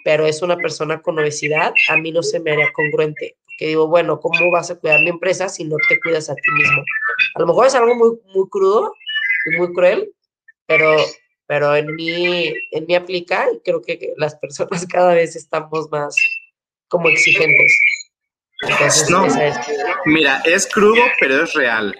pero 0.04 0.26
es 0.26 0.42
una 0.42 0.56
persona 0.56 1.00
con 1.00 1.18
obesidad, 1.18 1.72
a 1.88 1.96
mí 1.96 2.12
no 2.12 2.22
se 2.22 2.40
me 2.40 2.52
haría 2.52 2.72
congruente. 2.72 3.36
Porque 3.44 3.66
digo, 3.66 3.86
bueno, 3.88 4.18
¿cómo 4.20 4.50
vas 4.50 4.70
a 4.70 4.78
cuidar 4.78 5.00
mi 5.02 5.10
empresa 5.10 5.48
si 5.48 5.64
no 5.64 5.76
te 5.88 6.00
cuidas 6.00 6.30
a 6.30 6.34
ti 6.34 6.50
mismo? 6.56 6.82
A 7.34 7.40
lo 7.40 7.46
mejor 7.46 7.66
es 7.66 7.74
algo 7.74 7.94
muy, 7.94 8.18
muy 8.34 8.48
crudo 8.48 8.94
y 9.46 9.56
muy 9.58 9.72
cruel, 9.72 10.12
pero 10.66 10.96
pero 11.52 11.76
en 11.76 11.94
mí, 11.94 12.50
en 12.70 12.86
mí 12.86 12.94
aplica 12.94 13.46
y 13.52 13.60
creo 13.60 13.82
que 13.82 14.14
las 14.16 14.34
personas 14.36 14.86
cada 14.90 15.12
vez 15.12 15.36
estamos 15.36 15.90
más 15.90 16.16
como 16.88 17.10
exigentes. 17.10 17.78
No, 19.10 19.26
mira, 20.04 20.40
es 20.44 20.66
crudo, 20.66 21.02
pero 21.20 21.42
es 21.44 21.52
real. 21.54 21.94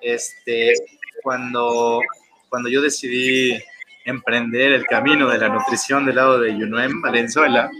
Este, 0.00 0.74
cuando, 1.22 2.00
cuando 2.48 2.68
yo 2.68 2.82
decidí 2.82 3.58
emprender 4.04 4.72
el 4.72 4.84
camino 4.86 5.28
de 5.28 5.38
la 5.38 5.48
nutrición 5.48 6.04
del 6.04 6.16
lado 6.16 6.38
de 6.38 6.52
Yunuem, 6.52 7.00
Valenzuela, 7.00 7.70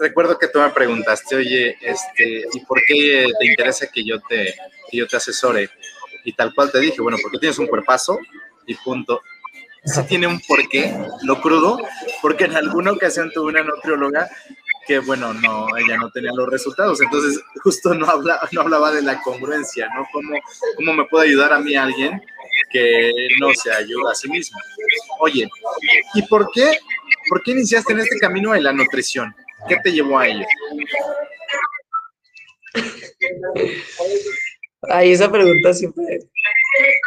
recuerdo 0.00 0.38
que 0.38 0.48
tú 0.48 0.60
me 0.60 0.70
preguntaste, 0.70 1.36
oye, 1.36 1.76
este, 1.82 2.44
¿y 2.52 2.60
por 2.60 2.82
qué 2.86 3.26
te 3.38 3.46
interesa 3.46 3.86
que 3.92 4.04
yo 4.04 4.18
te, 4.20 4.54
que 4.90 4.96
yo 4.96 5.06
te 5.06 5.16
asesore? 5.16 5.68
Y 6.24 6.32
tal 6.32 6.54
cual 6.54 6.72
te 6.72 6.80
dije, 6.80 7.00
bueno, 7.02 7.18
porque 7.22 7.38
tienes 7.38 7.58
un 7.58 7.66
cuerpazo 7.66 8.18
y 8.66 8.74
punto 8.74 9.20
sí 9.84 10.02
tiene 10.04 10.26
un 10.26 10.40
porqué, 10.40 10.94
lo 11.22 11.40
crudo, 11.40 11.78
porque 12.20 12.44
en 12.44 12.56
alguna 12.56 12.92
ocasión 12.92 13.30
tuve 13.32 13.50
una 13.50 13.62
nutrióloga 13.62 14.28
que, 14.88 14.98
bueno, 15.00 15.34
no, 15.34 15.68
ella 15.76 15.98
no 15.98 16.10
tenía 16.10 16.32
los 16.34 16.48
resultados, 16.48 17.00
entonces 17.02 17.40
justo 17.62 17.94
no, 17.94 18.06
habla, 18.06 18.40
no 18.52 18.62
hablaba 18.62 18.90
de 18.90 19.02
la 19.02 19.20
congruencia, 19.20 19.86
¿no? 19.94 20.06
¿Cómo, 20.10 20.34
¿Cómo 20.76 20.94
me 20.94 21.04
puede 21.04 21.28
ayudar 21.28 21.52
a 21.52 21.60
mí 21.60 21.76
alguien 21.76 22.20
que 22.72 23.12
no 23.38 23.52
se 23.52 23.70
ayuda 23.70 24.12
a 24.12 24.14
sí 24.14 24.30
mismo? 24.30 24.58
Oye, 25.20 25.46
¿y 26.14 26.22
por 26.22 26.50
qué, 26.52 26.78
por 27.28 27.42
qué 27.42 27.50
iniciaste 27.50 27.92
en 27.92 28.00
este 28.00 28.18
camino 28.18 28.52
de 28.52 28.62
la 28.62 28.72
nutrición? 28.72 29.36
¿Qué 29.68 29.76
te 29.84 29.92
llevó 29.92 30.18
a 30.18 30.26
ello? 30.26 30.46
Ay, 34.90 35.12
esa 35.12 35.30
pregunta 35.30 35.74
siempre 35.74 36.20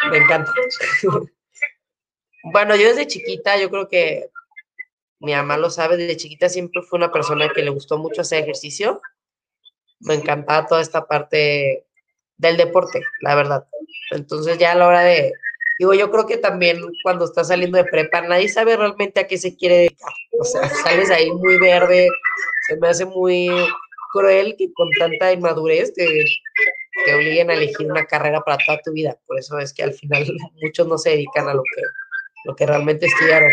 me 0.09 0.17
encanta. 0.17 0.53
Bueno, 2.43 2.75
yo 2.75 2.87
desde 2.87 3.05
chiquita, 3.05 3.55
yo 3.59 3.69
creo 3.69 3.87
que 3.87 4.31
mi 5.21 5.33
mamá 5.33 5.57
lo 5.57 5.69
sabe, 5.69 5.97
desde 5.97 6.17
chiquita 6.17 6.49
siempre 6.49 6.81
fue 6.81 6.97
una 6.97 7.11
persona 7.11 7.49
que 7.53 7.61
le 7.61 7.69
gustó 7.69 7.97
mucho 7.97 8.21
hacer 8.21 8.41
ejercicio. 8.41 9.01
Me 9.99 10.15
encantaba 10.15 10.65
toda 10.67 10.81
esta 10.81 11.05
parte 11.05 11.85
del 12.37 12.57
deporte, 12.57 13.01
la 13.21 13.35
verdad. 13.35 13.67
Entonces 14.11 14.57
ya 14.57 14.71
a 14.71 14.75
la 14.75 14.87
hora 14.87 15.01
de, 15.01 15.31
digo, 15.77 15.93
yo 15.93 16.09
creo 16.09 16.25
que 16.25 16.37
también 16.37 16.81
cuando 17.03 17.25
estás 17.25 17.49
saliendo 17.49 17.77
de 17.77 17.85
prepa, 17.85 18.21
nadie 18.21 18.49
sabe 18.49 18.75
realmente 18.75 19.19
a 19.19 19.27
qué 19.27 19.37
se 19.37 19.55
quiere 19.55 19.75
dedicar. 19.77 20.11
O 20.39 20.43
sea, 20.43 20.67
sales 20.67 21.11
ahí 21.11 21.31
muy 21.31 21.59
verde, 21.59 22.07
se 22.67 22.77
me 22.77 22.87
hace 22.87 23.05
muy 23.05 23.49
cruel 24.11 24.55
que 24.57 24.73
con 24.73 24.89
tanta 24.97 25.31
inmadurez 25.31 25.93
te, 25.93 26.25
te 27.05 27.15
obliguen 27.15 27.51
a 27.51 27.53
elegir 27.53 27.89
una 27.89 28.05
carrera 28.05 28.41
para 28.41 28.57
toda 28.65 28.81
tu 28.81 28.91
vida. 28.91 29.15
Por 29.27 29.37
eso 29.37 29.59
es 29.59 29.71
que 29.71 29.83
al 29.83 29.93
final 29.93 30.25
muchos 30.61 30.87
no 30.87 30.97
se 30.97 31.11
dedican 31.11 31.47
a 31.47 31.53
lo 31.53 31.61
que 31.61 31.81
lo 32.45 32.55
que 32.55 32.65
realmente 32.65 33.05
estudiaron. 33.05 33.51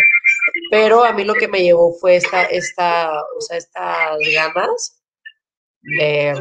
Pero 0.70 1.04
a 1.04 1.12
mí 1.12 1.24
lo 1.24 1.34
que 1.34 1.48
me 1.48 1.62
llevó 1.62 1.94
fue 1.94 2.16
esta, 2.16 2.44
esta, 2.44 3.22
o 3.22 3.40
sea, 3.40 3.56
estas 3.56 4.18
ganas 4.34 5.02
de, 5.80 6.34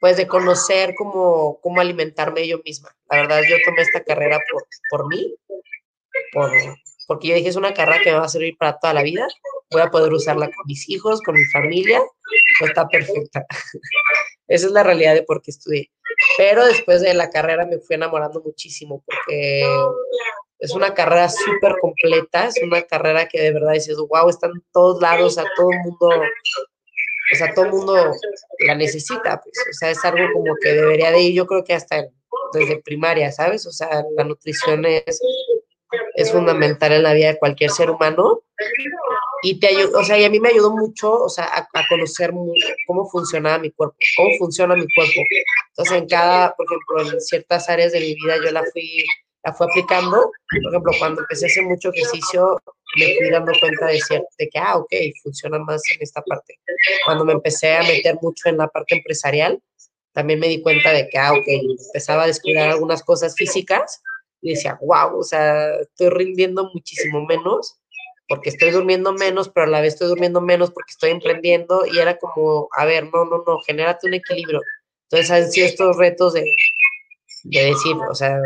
pues 0.00 0.16
de 0.16 0.26
conocer 0.26 0.94
cómo, 0.96 1.60
cómo 1.62 1.80
alimentarme 1.80 2.46
yo 2.46 2.60
misma. 2.64 2.94
La 3.08 3.18
verdad, 3.18 3.42
yo 3.48 3.56
tomé 3.64 3.82
esta 3.82 4.02
carrera 4.02 4.38
por, 4.50 4.66
por 4.90 5.08
mí, 5.08 5.34
por, 6.32 6.50
porque 7.06 7.28
yo 7.28 7.34
dije, 7.34 7.48
es 7.48 7.56
una 7.56 7.74
carrera 7.74 8.02
que 8.02 8.12
me 8.12 8.18
va 8.18 8.24
a 8.24 8.28
servir 8.28 8.56
para 8.56 8.78
toda 8.78 8.94
la 8.94 9.02
vida, 9.02 9.26
voy 9.70 9.82
a 9.82 9.90
poder 9.90 10.12
usarla 10.12 10.46
con 10.46 10.66
mis 10.66 10.88
hijos, 10.88 11.20
con 11.22 11.34
mi 11.34 11.44
familia, 11.46 12.00
pues 12.58 12.70
está 12.70 12.88
perfecta. 12.88 13.46
Esa 14.48 14.66
es 14.66 14.72
la 14.72 14.82
realidad 14.82 15.14
de 15.14 15.22
por 15.22 15.42
qué 15.42 15.50
estudié. 15.50 15.90
Pero 16.36 16.64
después 16.66 17.00
de 17.02 17.14
la 17.14 17.30
carrera 17.30 17.66
me 17.66 17.78
fui 17.78 17.94
enamorando 17.96 18.40
muchísimo 18.40 19.02
porque 19.06 19.64
es 20.60 20.74
una 20.74 20.92
carrera 20.92 21.28
súper 21.28 21.74
completa, 21.80 22.46
es 22.46 22.62
una 22.62 22.82
carrera 22.82 23.26
que 23.26 23.40
de 23.40 23.52
verdad 23.52 23.72
dices, 23.72 23.96
wow, 23.96 24.28
están 24.28 24.52
todos 24.72 25.00
lados, 25.00 25.38
a 25.38 25.44
todo 25.56 25.70
el 25.72 25.78
mundo, 25.78 26.08
o 27.32 27.36
sea, 27.36 27.54
todo 27.54 27.64
el 27.64 27.70
mundo 27.70 28.12
la 28.66 28.74
necesita, 28.74 29.40
pues, 29.42 29.58
o 29.58 29.72
sea, 29.72 29.90
es 29.90 30.04
algo 30.04 30.32
como 30.34 30.54
que 30.62 30.74
debería 30.74 31.10
de 31.10 31.22
ir, 31.22 31.34
yo 31.34 31.46
creo 31.46 31.64
que 31.64 31.72
hasta 31.72 32.04
desde 32.52 32.82
primaria, 32.82 33.32
¿sabes? 33.32 33.66
O 33.66 33.72
sea, 33.72 34.04
la 34.16 34.24
nutrición 34.24 34.84
es, 34.84 35.20
es 36.14 36.30
fundamental 36.30 36.92
en 36.92 37.04
la 37.04 37.14
vida 37.14 37.28
de 37.28 37.38
cualquier 37.38 37.70
ser 37.70 37.90
humano 37.90 38.42
y 39.42 39.58
te 39.58 39.68
ayuda, 39.68 39.98
o 39.98 40.04
sea, 40.04 40.18
y 40.18 40.24
a 40.24 40.30
mí 40.30 40.40
me 40.40 40.50
ayudó 40.50 40.76
mucho, 40.76 41.10
o 41.10 41.28
sea, 41.30 41.44
a, 41.44 41.60
a, 41.72 41.88
conocer 41.88 42.32
cómo 42.86 43.08
funcionaba 43.08 43.58
mi 43.58 43.70
cuerpo, 43.70 43.96
cómo 44.16 44.30
funciona 44.38 44.74
mi 44.74 44.86
cuerpo. 44.94 45.22
Entonces, 45.70 45.96
en 45.96 46.06
cada, 46.06 46.54
por 46.54 46.66
ejemplo, 46.66 47.14
en 47.14 47.20
ciertas 47.22 47.70
áreas 47.70 47.92
de 47.92 48.00
mi 48.00 48.14
vida 48.14 48.36
yo 48.44 48.50
la 48.50 48.62
fui 48.70 49.06
la 49.44 49.52
fue 49.52 49.66
aplicando. 49.66 50.30
Por 50.62 50.72
ejemplo, 50.72 50.92
cuando 50.98 51.20
empecé 51.22 51.46
a 51.46 51.48
hacer 51.48 51.64
mucho 51.64 51.90
ejercicio, 51.90 52.60
me 52.96 53.14
fui 53.16 53.30
dando 53.30 53.52
cuenta 53.60 53.86
de, 53.86 54.00
de 54.38 54.48
que, 54.48 54.58
ah, 54.58 54.76
ok, 54.76 54.92
funciona 55.22 55.58
más 55.58 55.82
en 55.94 56.02
esta 56.02 56.22
parte. 56.22 56.58
Cuando 57.04 57.24
me 57.24 57.32
empecé 57.32 57.76
a 57.76 57.82
meter 57.82 58.16
mucho 58.20 58.48
en 58.48 58.58
la 58.58 58.68
parte 58.68 58.96
empresarial, 58.96 59.60
también 60.12 60.40
me 60.40 60.48
di 60.48 60.60
cuenta 60.60 60.92
de 60.92 61.08
que, 61.08 61.18
ah, 61.18 61.32
ok, 61.32 61.46
empezaba 61.46 62.24
a 62.24 62.26
descuidar 62.26 62.70
algunas 62.70 63.02
cosas 63.02 63.34
físicas 63.36 64.02
y 64.42 64.50
decía, 64.50 64.78
wow, 64.82 65.18
o 65.18 65.22
sea, 65.22 65.76
estoy 65.76 66.08
rindiendo 66.08 66.68
muchísimo 66.72 67.24
menos 67.26 67.76
porque 68.28 68.50
estoy 68.50 68.70
durmiendo 68.70 69.12
menos, 69.12 69.48
pero 69.48 69.66
a 69.66 69.68
la 69.68 69.80
vez 69.80 69.94
estoy 69.94 70.06
durmiendo 70.08 70.40
menos 70.40 70.70
porque 70.70 70.92
estoy 70.92 71.10
emprendiendo 71.10 71.84
y 71.84 71.98
era 71.98 72.16
como, 72.16 72.68
a 72.76 72.84
ver, 72.84 73.04
no, 73.12 73.24
no, 73.24 73.42
no, 73.44 73.58
genérate 73.66 74.06
un 74.06 74.14
equilibrio. 74.14 74.60
Entonces, 75.10 75.30
han 75.32 75.50
sido 75.50 75.66
estos 75.66 75.96
retos 75.96 76.34
de, 76.34 76.44
de 77.42 77.64
decir, 77.64 77.96
o 78.08 78.14
sea, 78.14 78.40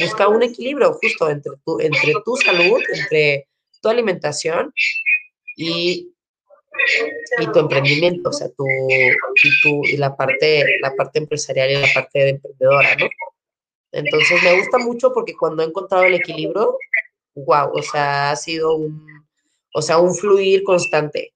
busca 0.00 0.28
un 0.28 0.42
equilibrio 0.42 0.92
justo 0.94 1.28
entre 1.28 1.52
tu, 1.64 1.80
entre 1.80 2.12
tu 2.24 2.36
salud, 2.36 2.80
entre 2.92 3.48
tu 3.80 3.88
alimentación 3.88 4.72
y, 5.56 6.12
y 7.38 7.46
tu 7.52 7.58
emprendimiento, 7.58 8.30
o 8.30 8.32
sea, 8.32 8.48
tu, 8.50 8.66
y, 8.66 9.62
tu, 9.62 9.84
y 9.84 9.96
la, 9.96 10.16
parte, 10.16 10.64
la 10.80 10.94
parte 10.94 11.18
empresarial 11.18 11.70
y 11.70 11.74
la 11.74 11.88
parte 11.94 12.18
de 12.18 12.28
emprendedora, 12.30 12.96
¿no? 12.96 13.08
Entonces 13.92 14.42
me 14.42 14.58
gusta 14.58 14.78
mucho 14.78 15.12
porque 15.12 15.34
cuando 15.34 15.62
he 15.62 15.66
encontrado 15.66 16.04
el 16.04 16.14
equilibrio, 16.14 16.76
wow, 17.34 17.70
o 17.72 17.82
sea, 17.82 18.32
ha 18.32 18.36
sido 18.36 18.76
un, 18.76 19.06
o 19.72 19.82
sea, 19.82 19.98
un 19.98 20.14
fluir 20.14 20.62
constante. 20.64 21.32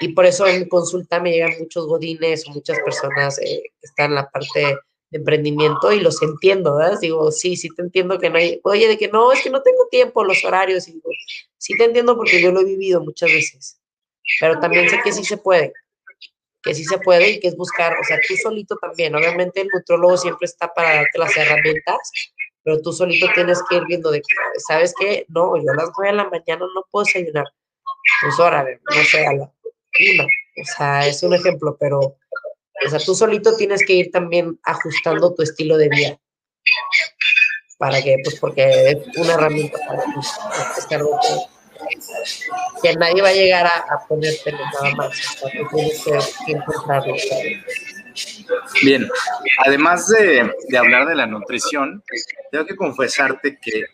Y 0.00 0.08
por 0.12 0.24
eso 0.24 0.46
en 0.46 0.68
consulta 0.68 1.20
me 1.20 1.32
llegan 1.32 1.58
muchos 1.58 1.86
godines 1.86 2.48
muchas 2.48 2.78
personas 2.80 3.38
eh, 3.38 3.62
que 3.62 3.86
están 3.86 4.10
en 4.10 4.14
la 4.16 4.30
parte 4.30 4.78
emprendimiento 5.14 5.92
y 5.92 6.00
los 6.00 6.20
entiendo, 6.22 6.76
¿verdad? 6.76 6.98
Digo, 7.00 7.30
sí, 7.30 7.56
sí 7.56 7.68
te 7.70 7.82
entiendo 7.82 8.18
que 8.18 8.30
no 8.30 8.36
hay, 8.36 8.60
oye, 8.64 8.88
de 8.88 8.98
que 8.98 9.08
no, 9.08 9.32
es 9.32 9.42
que 9.42 9.50
no 9.50 9.62
tengo 9.62 9.86
tiempo, 9.90 10.24
los 10.24 10.44
horarios, 10.44 10.88
y 10.88 10.94
digo, 10.94 11.10
sí 11.56 11.76
te 11.76 11.84
entiendo 11.84 12.16
porque 12.16 12.42
yo 12.42 12.50
lo 12.50 12.60
he 12.60 12.64
vivido 12.64 13.00
muchas 13.00 13.30
veces, 13.30 13.80
pero 14.40 14.58
también 14.58 14.88
sé 14.90 15.00
que 15.02 15.12
sí 15.12 15.24
se 15.24 15.36
puede, 15.36 15.72
que 16.62 16.74
sí 16.74 16.84
se 16.84 16.98
puede 16.98 17.30
y 17.30 17.40
que 17.40 17.48
es 17.48 17.56
buscar, 17.56 17.94
o 17.98 18.04
sea, 18.04 18.18
tú 18.26 18.34
solito 18.36 18.76
también, 18.76 19.14
obviamente 19.14 19.60
el 19.60 19.68
nutrólogo 19.72 20.16
siempre 20.16 20.46
está 20.46 20.72
para 20.74 20.96
darte 20.96 21.18
las 21.18 21.36
herramientas, 21.36 21.98
pero 22.64 22.82
tú 22.82 22.92
solito 22.92 23.26
tienes 23.34 23.62
que 23.68 23.76
ir 23.76 23.82
viendo 23.86 24.10
de 24.10 24.18
que, 24.18 24.26
¿sabes 24.66 24.94
qué? 24.98 25.26
No, 25.28 25.56
yo 25.56 25.70
a 25.70 25.76
las 25.76 25.90
nueve 25.96 26.10
de 26.10 26.16
la 26.16 26.28
mañana 26.28 26.66
no 26.74 26.84
puedo 26.90 27.04
desayunar, 27.04 27.46
pues 28.20 28.40
órale, 28.40 28.80
no 28.84 29.04
sé, 29.04 29.26
a 29.26 29.32
la 29.32 29.52
una, 30.12 30.24
o 30.24 30.64
sea, 30.76 31.06
es 31.06 31.22
un 31.22 31.34
ejemplo, 31.34 31.76
pero, 31.78 32.16
o 32.86 32.90
sea, 32.90 32.98
tú 32.98 33.14
solito 33.14 33.56
tienes 33.56 33.84
que 33.86 33.94
ir 33.94 34.10
también 34.10 34.58
ajustando 34.64 35.34
tu 35.34 35.42
estilo 35.42 35.76
de 35.76 35.88
vida. 35.88 36.18
¿Para 37.78 38.02
que 38.02 38.16
Pues 38.22 38.38
porque 38.38 38.90
es 38.90 39.16
una 39.16 39.34
herramienta 39.34 39.78
para 39.86 40.02
estar 40.78 41.00
que 42.82 42.94
nadie 42.94 43.22
va 43.22 43.28
a 43.28 43.32
llegar 43.32 43.66
a, 43.66 43.78
a 43.78 44.06
ponértelo 44.08 44.58
nada 44.58 44.94
más. 44.96 45.42
O 45.42 45.48
sea, 45.48 45.68
tienes 45.70 46.04
que, 46.46 46.52
encontrarlo. 46.52 47.14
Bien, 48.82 49.08
además 49.66 50.08
de, 50.08 50.50
de, 50.68 50.78
hablar 50.78 51.06
de 51.06 51.14
la 51.16 51.26
nutrición, 51.26 52.02
tengo 52.50 52.64
que 52.64 52.76
confesarte 52.76 53.58
que 53.60 53.84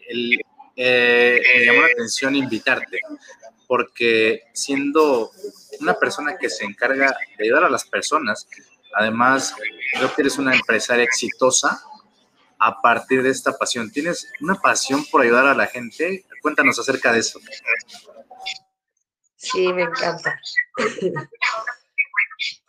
eh, 0.76 1.40
me 1.58 1.64
llamó 1.64 1.80
la 1.80 1.86
atención 1.86 2.36
invitarte, 2.36 3.00
porque 3.70 4.42
siendo 4.52 5.30
una 5.78 5.94
persona 5.94 6.36
que 6.36 6.50
se 6.50 6.64
encarga 6.64 7.16
de 7.38 7.44
ayudar 7.44 7.62
a 7.62 7.70
las 7.70 7.84
personas, 7.84 8.48
además 8.96 9.54
creo 9.92 10.12
que 10.12 10.22
eres 10.22 10.38
una 10.38 10.56
empresaria 10.56 11.04
exitosa 11.04 11.80
a 12.58 12.82
partir 12.82 13.22
de 13.22 13.30
esta 13.30 13.56
pasión. 13.56 13.88
¿Tienes 13.92 14.26
una 14.40 14.56
pasión 14.56 15.04
por 15.04 15.22
ayudar 15.22 15.46
a 15.46 15.54
la 15.54 15.68
gente? 15.68 16.24
Cuéntanos 16.42 16.80
acerca 16.80 17.12
de 17.12 17.20
eso. 17.20 17.38
Sí, 19.36 19.72
me 19.72 19.82
encanta. 19.82 20.36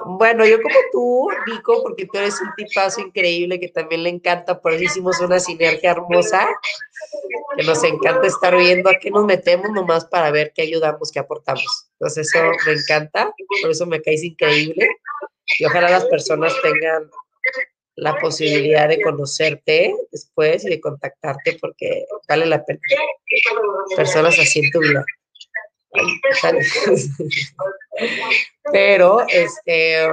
Bueno, 0.05 0.45
yo 0.45 0.61
como 0.61 0.75
tú, 0.91 1.29
Nico, 1.47 1.81
porque 1.83 2.05
tú 2.05 2.17
eres 2.17 2.39
un 2.41 2.49
tipazo 2.55 3.01
increíble 3.01 3.59
que 3.59 3.69
también 3.69 4.03
le 4.03 4.09
encanta, 4.09 4.59
por 4.59 4.73
eso 4.73 4.83
hicimos 4.83 5.19
una 5.21 5.39
sinergia 5.39 5.91
hermosa, 5.91 6.47
que 7.55 7.63
nos 7.63 7.83
encanta 7.83 8.27
estar 8.27 8.55
viendo 8.55 8.89
a 8.89 8.95
qué 8.99 9.11
nos 9.11 9.25
metemos 9.25 9.71
nomás 9.71 10.05
para 10.05 10.31
ver 10.31 10.51
qué 10.53 10.63
ayudamos, 10.63 11.11
qué 11.11 11.19
aportamos. 11.19 11.89
Entonces 11.93 12.27
eso 12.33 12.43
me 12.65 12.73
encanta, 12.73 13.33
por 13.61 13.71
eso 13.71 13.85
me 13.85 14.01
caes 14.01 14.23
increíble 14.23 14.89
y 15.59 15.65
ojalá 15.65 15.89
las 15.89 16.05
personas 16.05 16.53
tengan 16.61 17.09
la 17.95 18.17
posibilidad 18.19 18.89
de 18.89 19.01
conocerte 19.01 19.93
después 20.11 20.65
y 20.65 20.69
de 20.69 20.81
contactarte 20.81 21.57
porque 21.61 22.05
vale 22.27 22.45
la 22.45 22.63
pena. 22.65 22.79
Personas 23.95 24.37
así 24.39 24.59
en 24.59 24.71
tu 24.71 24.79
vida. 24.79 25.03
Pero, 28.71 29.25
este, 29.27 30.07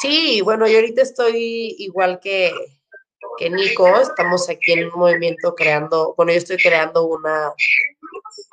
sí, 0.00 0.40
bueno, 0.42 0.68
yo 0.68 0.76
ahorita 0.76 1.02
estoy 1.02 1.74
igual 1.78 2.20
que, 2.20 2.52
que 3.38 3.50
Nico, 3.50 3.88
estamos 4.00 4.48
aquí 4.48 4.72
en 4.72 4.86
un 4.86 4.98
movimiento 4.98 5.54
creando, 5.54 6.14
bueno, 6.16 6.32
yo 6.32 6.38
estoy 6.38 6.56
creando 6.58 7.06
una, 7.06 7.52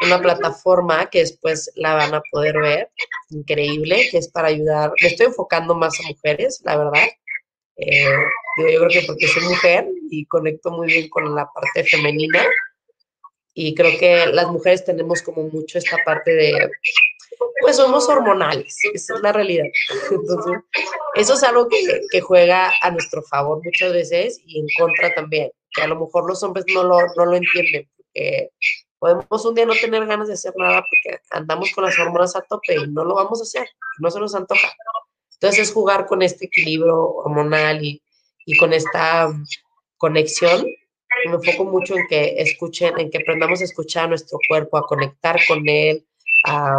una 0.06 0.22
plataforma 0.22 1.10
que 1.10 1.20
después 1.20 1.72
la 1.76 1.94
van 1.94 2.16
a 2.16 2.22
poder 2.32 2.60
ver, 2.60 2.90
increíble, 3.30 4.08
que 4.10 4.18
es 4.18 4.30
para 4.30 4.50
ayudar, 4.50 4.92
me 5.02 5.08
estoy 5.08 5.28
enfocando 5.28 5.76
más 5.76 6.00
a 6.00 6.08
mujeres, 6.08 6.62
la 6.66 6.78
verdad. 6.78 7.08
Eh, 7.78 8.06
yo 8.58 8.66
creo 8.66 8.90
que 8.90 9.04
porque 9.08 9.28
soy 9.28 9.44
mujer 9.44 9.88
y 10.10 10.26
conecto 10.26 10.72
muy 10.72 10.88
bien 10.88 11.10
con 11.10 11.34
la 11.34 11.50
parte 11.52 11.84
femenina, 11.84 12.46
y 13.54 13.76
creo 13.76 13.98
que 14.00 14.28
las 14.28 14.48
mujeres 14.48 14.86
tenemos 14.86 15.22
como 15.22 15.44
mucho 15.44 15.78
esta 15.78 15.98
parte 16.06 16.32
de, 16.32 16.70
pues 17.62 17.76
somos 17.76 18.08
hormonales, 18.08 18.78
esa 18.94 19.16
es 19.16 19.22
la 19.22 19.32
realidad. 19.32 19.66
Entonces, 20.12 20.54
eso 21.16 21.34
es 21.34 21.44
algo 21.44 21.68
que, 21.68 22.02
que, 22.10 22.22
juega 22.22 22.72
a 22.82 22.92
nuestro 22.92 23.22
favor 23.24 23.62
muchas 23.64 23.94
veces 23.94 24.42
y 24.46 24.60
en 24.60 24.68
contra 24.78 25.14
también, 25.14 25.52
que 25.72 25.82
a 25.82 25.88
lo 25.88 26.00
mejor 26.00 26.28
los 26.28 26.42
hombres 26.44 26.66
no 26.74 26.84
lo, 26.84 26.98
no 27.16 27.26
lo 27.26 27.36
entienden, 27.36 27.90
porque 27.96 28.50
podemos 29.00 29.46
un 29.46 29.56
día 29.56 29.66
no 29.66 29.74
tener 29.74 30.06
ganas 30.06 30.28
de 30.28 30.36
hacer 30.36 30.54
nada 30.56 30.84
porque 30.88 31.20
andamos 31.32 31.72
con 31.72 31.86
las 31.86 31.98
hormonas 31.98 32.36
a 32.36 32.42
tope 32.42 32.76
y 32.76 32.88
no 32.88 33.04
lo 33.04 33.16
vamos 33.16 33.40
a 33.40 33.44
hacer, 33.44 33.68
no 34.00 34.12
se 34.12 34.20
nos 34.20 34.36
antoja. 34.36 34.74
Entonces 35.34 35.70
es 35.70 35.74
jugar 35.74 36.06
con 36.06 36.22
este 36.22 36.46
equilibrio 36.46 36.96
hormonal 36.96 37.84
y, 37.84 38.02
y 38.46 38.56
con 38.58 38.74
esta 38.74 39.28
um, 39.28 39.44
conexión 39.98 40.68
me 41.30 41.36
enfoco 41.36 41.66
mucho 41.66 41.96
en 41.96 42.08
que 42.08 42.36
escuchen, 42.38 43.00
en 43.00 43.10
que 43.10 43.20
aprendamos 43.20 43.62
a 43.62 43.66
escuchar 43.66 44.06
a 44.06 44.10
nuestro 44.10 44.40
cuerpo, 44.48 44.78
a 44.78 44.86
conectar 44.86 45.40
con 45.48 45.68
él, 45.68 46.06
a, 46.46 46.78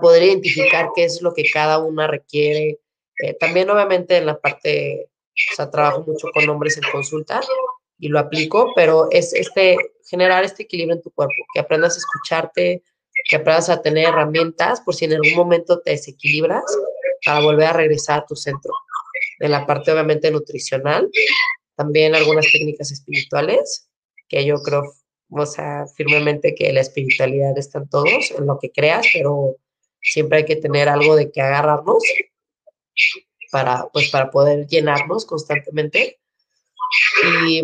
poder 0.00 0.22
identificar 0.22 0.88
qué 0.94 1.04
es 1.04 1.20
lo 1.20 1.34
que 1.34 1.44
cada 1.50 1.78
una 1.78 2.06
requiere. 2.06 2.80
Eh, 3.22 3.34
también 3.34 3.68
obviamente 3.68 4.16
en 4.16 4.26
la 4.26 4.40
parte, 4.40 5.10
o 5.52 5.54
sea, 5.54 5.70
trabajo 5.70 6.02
mucho 6.06 6.28
con 6.32 6.48
hombres 6.48 6.78
en 6.78 6.90
consulta 6.90 7.40
y 7.98 8.08
lo 8.08 8.18
aplico, 8.18 8.72
pero 8.74 9.08
es 9.10 9.34
este, 9.34 9.76
generar 10.08 10.44
este 10.44 10.62
equilibrio 10.62 10.96
en 10.96 11.02
tu 11.02 11.10
cuerpo, 11.10 11.34
que 11.52 11.60
aprendas 11.60 11.94
a 11.94 11.98
escucharte, 11.98 12.82
que 13.28 13.36
aprendas 13.36 13.68
a 13.68 13.82
tener 13.82 14.08
herramientas 14.08 14.80
por 14.80 14.94
si 14.94 15.04
en 15.04 15.12
algún 15.12 15.34
momento 15.34 15.80
te 15.80 15.90
desequilibras 15.90 16.64
para 17.24 17.40
volver 17.40 17.68
a 17.68 17.72
regresar 17.74 18.20
a 18.20 18.26
tu 18.26 18.34
centro. 18.34 18.72
En 19.38 19.50
la 19.50 19.66
parte 19.66 19.92
obviamente 19.92 20.30
nutricional, 20.30 21.10
también 21.82 22.14
algunas 22.14 22.46
técnicas 22.52 22.92
espirituales, 22.92 23.88
que 24.28 24.44
yo 24.44 24.56
creo, 24.62 24.84
o 25.30 25.46
sea, 25.46 25.86
firmemente 25.96 26.54
que 26.54 26.72
la 26.72 26.80
espiritualidad 26.80 27.58
está 27.58 27.80
en 27.80 27.88
todos, 27.88 28.30
en 28.38 28.46
lo 28.46 28.58
que 28.60 28.70
creas, 28.70 29.04
pero 29.12 29.56
siempre 30.00 30.38
hay 30.38 30.44
que 30.44 30.56
tener 30.56 30.88
algo 30.88 31.16
de 31.16 31.32
que 31.32 31.40
agarrarnos 31.40 32.04
para, 33.50 33.88
pues, 33.92 34.10
para 34.10 34.30
poder 34.30 34.66
llenarnos 34.68 35.26
constantemente. 35.26 36.20
Y, 37.48 37.62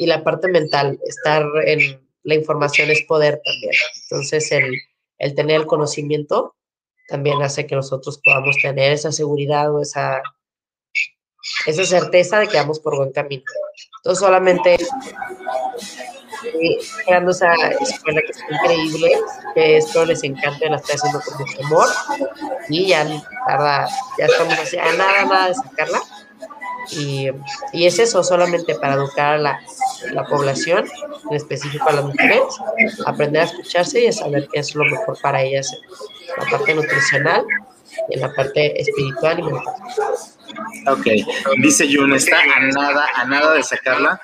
y 0.00 0.06
la 0.06 0.24
parte 0.24 0.48
mental, 0.48 0.98
estar 1.06 1.44
en 1.64 2.00
la 2.24 2.34
información 2.34 2.90
es 2.90 3.02
poder 3.02 3.40
también. 3.44 3.74
Entonces, 4.02 4.50
el, 4.50 4.74
el 5.18 5.34
tener 5.36 5.60
el 5.60 5.66
conocimiento 5.66 6.56
también 7.06 7.40
hace 7.42 7.66
que 7.66 7.76
nosotros 7.76 8.20
podamos 8.24 8.56
tener 8.60 8.92
esa 8.92 9.12
seguridad 9.12 9.72
o 9.72 9.80
esa 9.80 10.22
esa 11.66 11.84
certeza 11.84 12.38
de 12.38 12.48
que 12.48 12.56
vamos 12.56 12.80
por 12.80 12.96
buen 12.96 13.12
camino. 13.12 13.44
Entonces 13.98 14.20
solamente 14.20 14.76
creando 17.04 17.30
esa 17.30 17.54
escuela 17.80 18.20
que 18.22 18.30
es 18.30 18.44
increíble, 18.50 19.12
que 19.54 19.76
esto 19.76 20.04
les 20.04 20.22
encanta, 20.24 20.68
la 20.68 20.76
estoy 20.76 20.96
haciendo 20.96 21.20
con 21.20 21.38
mucho 21.38 21.64
amor 21.64 21.88
y 22.68 22.86
ya, 22.88 23.06
tarda, 23.46 23.88
ya 24.18 24.26
estamos 24.26 24.54
así, 24.58 24.78
a 24.78 24.92
nada, 24.94 25.24
nada 25.24 25.48
de 25.48 25.54
sacarla. 25.54 26.00
Y, 26.92 27.28
y, 27.72 27.86
es 27.86 27.98
eso, 27.98 28.24
solamente 28.24 28.74
para 28.74 28.94
educar 28.94 29.34
a 29.34 29.38
la, 29.38 29.60
la, 30.12 30.24
población, 30.24 30.88
en 31.30 31.36
específico 31.36 31.88
a 31.88 31.92
las 31.92 32.04
mujeres, 32.04 32.42
aprender 33.06 33.42
a 33.42 33.44
escucharse 33.44 34.00
y 34.00 34.06
a 34.08 34.12
saber 34.12 34.48
qué 34.52 34.60
es 34.60 34.74
lo 34.74 34.84
mejor 34.84 35.16
para 35.20 35.42
ellas, 35.42 35.72
la 36.36 36.50
parte 36.50 36.74
nutricional 36.74 37.44
y 38.08 38.14
en 38.14 38.20
la 38.20 38.34
parte 38.34 38.80
espiritual 38.80 39.38
y 39.38 39.42
mental. 39.42 39.74
Ok, 40.86 41.06
dice 41.58 41.88
Jun, 41.92 42.12
está 42.14 42.40
a 42.40 42.60
nada, 42.60 43.06
a 43.14 43.24
nada 43.24 43.54
de 43.54 43.62
sacarla. 43.62 44.20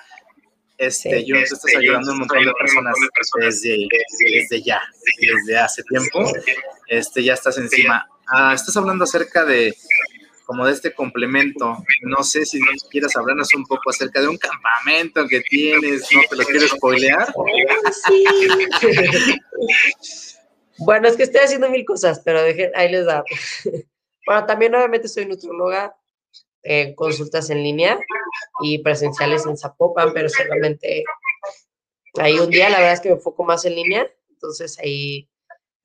Este, 0.78 1.24
Jun, 1.26 1.38
tú 1.48 1.54
estás 1.54 1.76
ayudando 1.76 2.10
a 2.10 2.14
un 2.14 2.20
montón 2.20 2.44
de 2.44 2.52
personas 2.52 2.94
desde, 3.40 3.88
desde 4.18 4.62
ya, 4.62 4.82
desde 5.20 5.58
hace 5.58 5.82
tiempo. 5.84 6.30
Este, 6.88 7.24
ya 7.24 7.34
estás 7.34 7.58
encima. 7.58 8.06
Ah, 8.28 8.52
estás 8.54 8.76
hablando 8.76 9.04
acerca 9.04 9.44
de 9.44 9.74
como 10.46 10.64
de 10.64 10.72
este 10.72 10.94
complemento. 10.94 11.76
No 12.02 12.22
sé 12.22 12.46
si 12.46 12.60
quieras 12.90 13.16
hablarnos 13.16 13.52
un 13.54 13.64
poco 13.64 13.90
acerca 13.90 14.20
de 14.20 14.28
un 14.28 14.38
campamento 14.38 15.26
que 15.26 15.40
tienes, 15.40 16.08
no 16.12 16.20
te 16.30 16.36
lo 16.36 16.44
quiero 16.44 16.68
spoilear. 16.68 17.26
Sí. 18.06 18.24
bueno, 20.78 21.08
es 21.08 21.16
que 21.16 21.24
estoy 21.24 21.40
haciendo 21.40 21.68
mil 21.68 21.84
cosas, 21.84 22.20
pero 22.24 22.42
dejen, 22.42 22.70
ahí 22.74 22.90
les 22.90 23.04
da. 23.04 23.24
Bueno, 24.26 24.44
también 24.46 24.74
obviamente 24.74 25.08
soy 25.08 25.26
nutróloga, 25.26 25.94
eh, 26.68 26.94
consultas 26.94 27.50
en 27.50 27.62
línea 27.62 27.98
y 28.62 28.78
presenciales 28.78 29.46
en 29.46 29.56
Zapopan, 29.56 30.12
pero 30.12 30.28
solamente 30.28 31.04
hay 32.18 32.38
un 32.38 32.50
día, 32.50 32.68
la 32.68 32.78
verdad 32.78 32.94
es 32.94 33.00
que 33.00 33.10
me 33.10 33.14
enfoco 33.14 33.44
más 33.44 33.64
en 33.64 33.74
línea, 33.74 34.10
entonces 34.30 34.78
ahí 34.78 35.28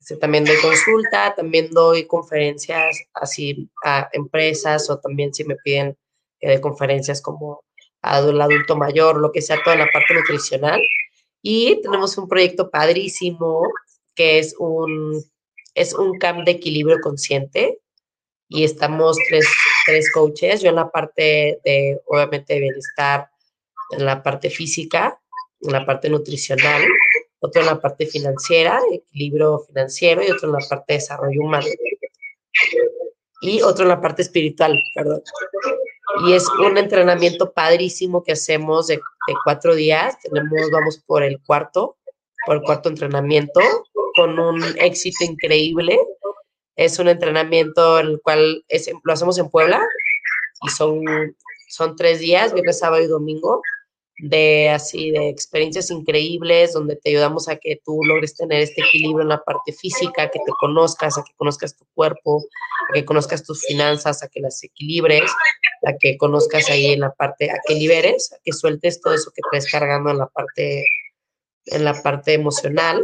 este, 0.00 0.16
también 0.16 0.44
doy 0.44 0.56
consulta, 0.60 1.34
también 1.36 1.70
doy 1.70 2.06
conferencias 2.06 3.04
así 3.14 3.70
a 3.84 4.08
empresas 4.12 4.90
o 4.90 4.98
también 4.98 5.32
si 5.32 5.44
me 5.44 5.54
piden 5.56 5.96
dé 6.40 6.60
conferencias 6.60 7.22
como 7.22 7.62
al 8.02 8.40
adulto 8.40 8.76
mayor, 8.76 9.20
lo 9.20 9.30
que 9.30 9.42
sea, 9.42 9.62
toda 9.62 9.76
la 9.76 9.86
parte 9.92 10.14
nutricional. 10.14 10.82
Y 11.40 11.80
tenemos 11.82 12.18
un 12.18 12.26
proyecto 12.26 12.68
padrísimo 12.68 13.62
que 14.16 14.40
es 14.40 14.56
un, 14.58 15.22
es 15.74 15.94
un 15.94 16.18
camp 16.18 16.44
de 16.44 16.52
equilibrio 16.52 16.98
consciente 17.00 17.78
y 18.54 18.64
estamos 18.64 19.16
tres, 19.28 19.46
tres 19.86 20.12
coaches, 20.12 20.60
yo 20.60 20.68
en 20.68 20.76
la 20.76 20.90
parte 20.90 21.58
de, 21.64 22.00
obviamente, 22.06 22.54
de 22.54 22.60
bienestar, 22.60 23.28
en 23.90 24.04
la 24.04 24.22
parte 24.22 24.50
física, 24.50 25.18
en 25.60 25.72
la 25.72 25.86
parte 25.86 26.10
nutricional, 26.10 26.82
otro 27.40 27.62
en 27.62 27.66
la 27.66 27.80
parte 27.80 28.06
financiera, 28.06 28.80
equilibrio 28.92 29.60
financiero 29.60 30.22
y 30.22 30.30
otro 30.30 30.48
en 30.48 30.52
la 30.52 30.68
parte 30.68 30.92
de 30.92 30.98
desarrollo 30.98 31.40
humano. 31.40 31.66
Y 33.40 33.62
otro 33.62 33.84
en 33.84 33.88
la 33.88 34.00
parte 34.00 34.22
espiritual, 34.22 34.78
perdón. 34.94 35.22
Y 36.26 36.34
es 36.34 36.46
un 36.48 36.76
entrenamiento 36.76 37.52
padrísimo 37.52 38.22
que 38.22 38.32
hacemos 38.32 38.86
de, 38.86 38.96
de 38.96 39.34
cuatro 39.44 39.74
días. 39.74 40.18
Tenemos, 40.20 40.70
vamos 40.70 41.02
por 41.06 41.22
el 41.22 41.40
cuarto, 41.42 41.96
por 42.44 42.56
el 42.56 42.62
cuarto 42.62 42.90
entrenamiento, 42.90 43.60
con 44.14 44.38
un 44.38 44.62
éxito 44.78 45.24
increíble. 45.24 45.98
Es 46.76 46.98
un 46.98 47.08
entrenamiento 47.08 48.00
en 48.00 48.06
el 48.06 48.20
cual 48.22 48.64
lo 49.04 49.12
hacemos 49.12 49.38
en 49.38 49.50
Puebla 49.50 49.86
y 50.62 50.70
son, 50.70 51.02
son 51.68 51.96
tres 51.96 52.20
días, 52.20 52.52
viernes, 52.54 52.78
sábado 52.78 53.02
y 53.02 53.06
domingo 53.06 53.62
de 54.22 54.68
así 54.70 55.10
de 55.10 55.28
experiencias 55.28 55.90
increíbles 55.90 56.74
donde 56.74 56.94
te 56.96 57.10
ayudamos 57.10 57.48
a 57.48 57.56
que 57.56 57.80
tú 57.84 58.04
logres 58.04 58.36
tener 58.36 58.60
este 58.60 58.80
equilibrio 58.82 59.22
en 59.22 59.28
la 59.28 59.42
parte 59.42 59.72
física, 59.72 60.30
que 60.30 60.38
te 60.38 60.52
conozcas, 60.60 61.18
a 61.18 61.24
que 61.24 61.34
conozcas 61.36 61.76
tu 61.76 61.84
cuerpo, 61.94 62.44
a 62.90 62.94
que 62.94 63.04
conozcas 63.04 63.42
tus 63.42 63.64
finanzas, 63.64 64.22
a 64.22 64.28
que 64.28 64.40
las 64.40 64.62
equilibres, 64.62 65.28
a 65.84 65.94
que 65.98 66.16
conozcas 66.16 66.70
ahí 66.70 66.92
en 66.92 67.00
la 67.00 67.12
parte, 67.12 67.50
a 67.50 67.58
que 67.66 67.74
liberes, 67.74 68.32
a 68.32 68.36
que 68.44 68.52
sueltes 68.52 69.00
todo 69.00 69.14
eso 69.14 69.32
que 69.34 69.42
traes 69.50 69.70
cargando 69.70 70.10
en 70.10 70.18
la 70.18 70.26
parte 70.28 70.84
en 71.66 71.84
la 71.84 72.00
parte 72.02 72.34
emocional 72.34 73.02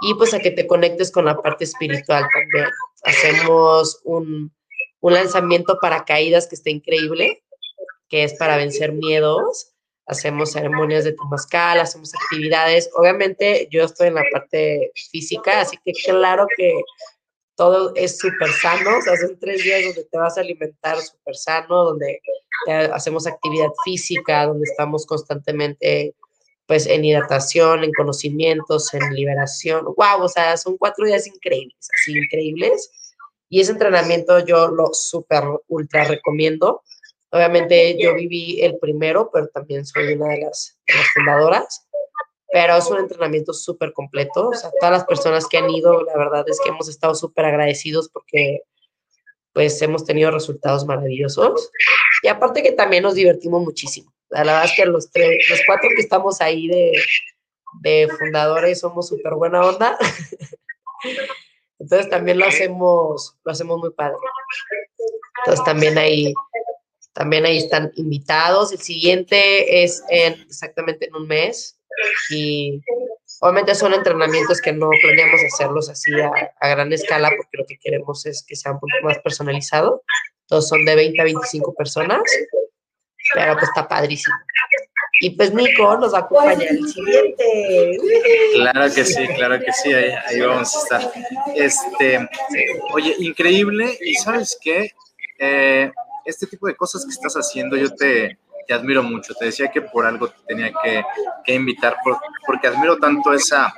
y 0.00 0.14
pues 0.14 0.34
a 0.34 0.38
que 0.38 0.50
te 0.50 0.66
conectes 0.66 1.10
con 1.10 1.24
la 1.24 1.36
parte 1.36 1.64
espiritual 1.64 2.24
también. 2.32 2.70
Hacemos 3.02 4.00
un, 4.04 4.52
un 5.00 5.14
lanzamiento 5.14 5.78
para 5.80 6.04
caídas 6.04 6.46
que 6.46 6.54
está 6.54 6.70
increíble, 6.70 7.42
que 8.08 8.24
es 8.24 8.34
para 8.34 8.56
vencer 8.56 8.92
miedos 8.92 9.74
hacemos 10.08 10.52
ceremonias 10.52 11.04
de 11.04 11.12
temazcal, 11.12 11.80
hacemos 11.80 12.12
actividades. 12.14 12.90
Obviamente 12.96 13.68
yo 13.70 13.84
estoy 13.84 14.08
en 14.08 14.14
la 14.14 14.24
parte 14.32 14.90
física, 15.12 15.60
así 15.60 15.78
que 15.84 15.92
claro 15.92 16.46
que 16.56 16.72
todo 17.54 17.92
es 17.94 18.18
súper 18.18 18.48
sano, 18.52 18.98
o 18.98 19.02
sea, 19.02 19.14
tres 19.40 19.62
días 19.62 19.84
donde 19.84 20.04
te 20.04 20.18
vas 20.18 20.38
a 20.38 20.40
alimentar 20.40 20.98
súper 21.00 21.36
sano, 21.36 21.84
donde 21.84 22.20
hacemos 22.92 23.26
actividad 23.26 23.68
física, 23.84 24.46
donde 24.46 24.64
estamos 24.64 25.04
constantemente 25.04 26.14
pues 26.68 26.86
en 26.86 27.04
hidratación, 27.04 27.82
en 27.82 27.90
conocimientos, 27.92 28.94
en 28.94 29.12
liberación. 29.12 29.84
¡Wow! 29.84 30.22
O 30.22 30.28
sea, 30.28 30.56
son 30.56 30.76
cuatro 30.76 31.04
días 31.04 31.26
increíbles, 31.26 31.88
así 31.98 32.16
increíbles. 32.16 32.92
Y 33.48 33.60
ese 33.60 33.72
entrenamiento 33.72 34.38
yo 34.44 34.68
lo 34.68 34.92
súper, 34.92 35.42
ultra 35.66 36.04
recomiendo 36.04 36.84
Obviamente 37.30 37.96
yo 38.00 38.14
viví 38.14 38.60
el 38.62 38.78
primero, 38.78 39.30
pero 39.32 39.48
también 39.48 39.84
soy 39.84 40.14
una 40.14 40.28
de 40.28 40.40
las, 40.42 40.78
fundadoras. 41.14 41.86
Pero 42.50 42.76
es 42.76 42.86
un 42.86 42.98
entrenamiento 42.98 43.52
súper 43.52 43.92
completo. 43.92 44.48
O 44.48 44.54
sea, 44.54 44.70
todas 44.80 44.92
las 44.92 45.04
personas 45.04 45.46
que 45.46 45.58
han 45.58 45.68
ido, 45.68 46.02
la 46.04 46.16
verdad 46.16 46.44
es 46.48 46.58
que 46.64 46.70
hemos 46.70 46.88
estado 46.88 47.14
súper 47.14 47.44
agradecidos 47.44 48.08
porque 48.08 48.62
pues 49.52 49.80
hemos 49.82 50.04
tenido 50.04 50.30
resultados 50.30 50.86
maravillosos. 50.86 51.70
Y 52.22 52.28
aparte 52.28 52.62
que 52.62 52.72
también 52.72 53.02
nos 53.02 53.14
divertimos 53.14 53.60
muchísimo. 53.62 54.14
La 54.30 54.40
verdad 54.40 54.64
es 54.64 54.72
que 54.76 54.84
los, 54.84 55.10
tres, 55.10 55.46
los 55.48 55.60
cuatro 55.66 55.88
que 55.94 56.02
estamos 56.02 56.40
ahí 56.40 56.68
de, 56.68 56.92
de 57.80 58.08
fundadores 58.18 58.80
somos 58.80 59.08
súper 59.08 59.34
buena 59.34 59.62
onda. 59.62 59.98
Entonces 61.78 62.10
también 62.10 62.38
lo 62.38 62.46
hacemos, 62.46 63.36
lo 63.44 63.52
hacemos 63.52 63.78
muy 63.78 63.90
padre. 63.90 64.16
Entonces 65.40 65.64
también 65.64 65.96
ahí 65.96 66.34
también 67.18 67.44
ahí 67.46 67.58
están 67.58 67.92
invitados. 67.96 68.72
El 68.72 68.78
siguiente 68.78 69.82
es 69.82 70.04
en, 70.08 70.34
exactamente 70.42 71.08
en 71.08 71.16
un 71.16 71.26
mes 71.26 71.78
y 72.30 72.80
obviamente 73.40 73.74
son 73.74 73.92
entrenamientos 73.92 74.60
que 74.60 74.72
no 74.72 74.88
planeamos 75.02 75.40
hacerlos 75.52 75.88
así 75.88 76.12
a, 76.20 76.68
gran 76.68 76.92
escala 76.92 77.30
porque 77.36 77.58
lo 77.58 77.66
que 77.66 77.76
queremos 77.78 78.24
es 78.24 78.44
que 78.46 78.54
sea 78.54 78.72
un 78.72 78.78
poco 78.78 78.92
más 79.02 79.18
personalizado. 79.18 80.02
Todos 80.46 80.68
son 80.68 80.84
de 80.84 80.94
20 80.94 81.20
a 81.20 81.24
25 81.24 81.74
personas, 81.74 82.22
pero 83.34 83.54
pues 83.54 83.64
está 83.64 83.86
padrísimo. 83.86 84.36
Y 85.20 85.30
pues 85.30 85.52
Nico 85.52 85.96
nos 85.96 86.14
va 86.14 86.18
a 86.18 86.20
acompañar 86.22 86.62
el 86.62 86.88
siguiente. 86.88 87.98
Claro 88.54 88.94
que 88.94 89.04
sí, 89.04 89.26
claro 89.28 89.58
que 89.58 89.72
sí, 89.72 89.92
ahí, 89.92 90.12
ahí 90.26 90.40
vamos 90.40 90.74
a 90.74 90.78
estar. 90.78 91.12
Este, 91.56 92.28
oye, 92.92 93.16
increíble, 93.18 93.98
y 94.00 94.14
sabes 94.14 94.56
qué, 94.60 94.92
eh, 95.38 95.90
este 96.24 96.46
tipo 96.46 96.68
de 96.68 96.76
cosas 96.76 97.04
que 97.04 97.10
estás 97.10 97.34
haciendo, 97.34 97.76
yo 97.76 97.92
te, 97.94 98.38
te 98.68 98.74
admiro 98.74 99.02
mucho. 99.02 99.34
Te 99.34 99.46
decía 99.46 99.68
que 99.70 99.82
por 99.82 100.06
algo 100.06 100.28
te 100.28 100.36
tenía 100.46 100.70
que, 100.84 101.02
que 101.44 101.54
invitar, 101.54 101.96
porque 102.46 102.68
admiro 102.68 102.98
tanto 102.98 103.32
esa, 103.32 103.74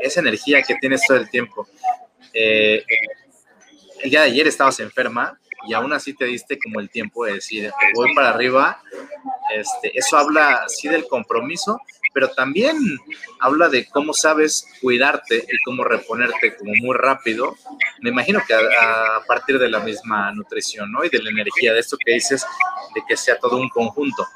esa 0.00 0.20
energía 0.20 0.62
que 0.62 0.76
tienes 0.76 1.02
todo 1.08 1.16
el 1.16 1.28
tiempo. 1.28 1.66
Eh, 2.32 2.84
el 4.02 4.10
día 4.10 4.20
de 4.20 4.26
ayer 4.26 4.46
estabas 4.46 4.78
enferma 4.80 5.38
y 5.66 5.74
aún 5.74 5.92
así 5.92 6.14
te 6.14 6.26
diste 6.26 6.58
como 6.58 6.80
el 6.80 6.90
tiempo 6.90 7.24
de 7.24 7.34
decir, 7.34 7.72
voy 7.94 8.14
para 8.14 8.30
arriba. 8.30 8.82
Este, 9.54 9.96
eso 9.98 10.16
habla 10.16 10.64
sí 10.68 10.88
del 10.88 11.06
compromiso, 11.06 11.80
pero 12.12 12.28
también 12.30 12.76
habla 13.40 13.68
de 13.68 13.86
cómo 13.88 14.14
sabes 14.14 14.66
cuidarte 14.80 15.36
y 15.36 15.58
cómo 15.64 15.84
reponerte 15.84 16.56
como 16.56 16.72
muy 16.76 16.96
rápido. 16.96 17.56
Me 18.00 18.10
imagino 18.10 18.40
que 18.46 18.54
a, 18.54 19.22
partir 19.26 19.58
de 19.58 19.68
la 19.68 19.80
misma 19.80 20.32
nutrición, 20.32 20.90
¿no? 20.92 21.04
Y 21.04 21.08
de 21.08 21.22
la 21.22 21.30
energía, 21.30 21.72
de 21.72 21.80
esto 21.80 21.96
que 22.02 22.12
dices, 22.12 22.46
de 22.94 23.02
que 23.06 23.16
sea 23.16 23.38
todo 23.38 23.56
un 23.56 23.68
conjunto. 23.68 24.26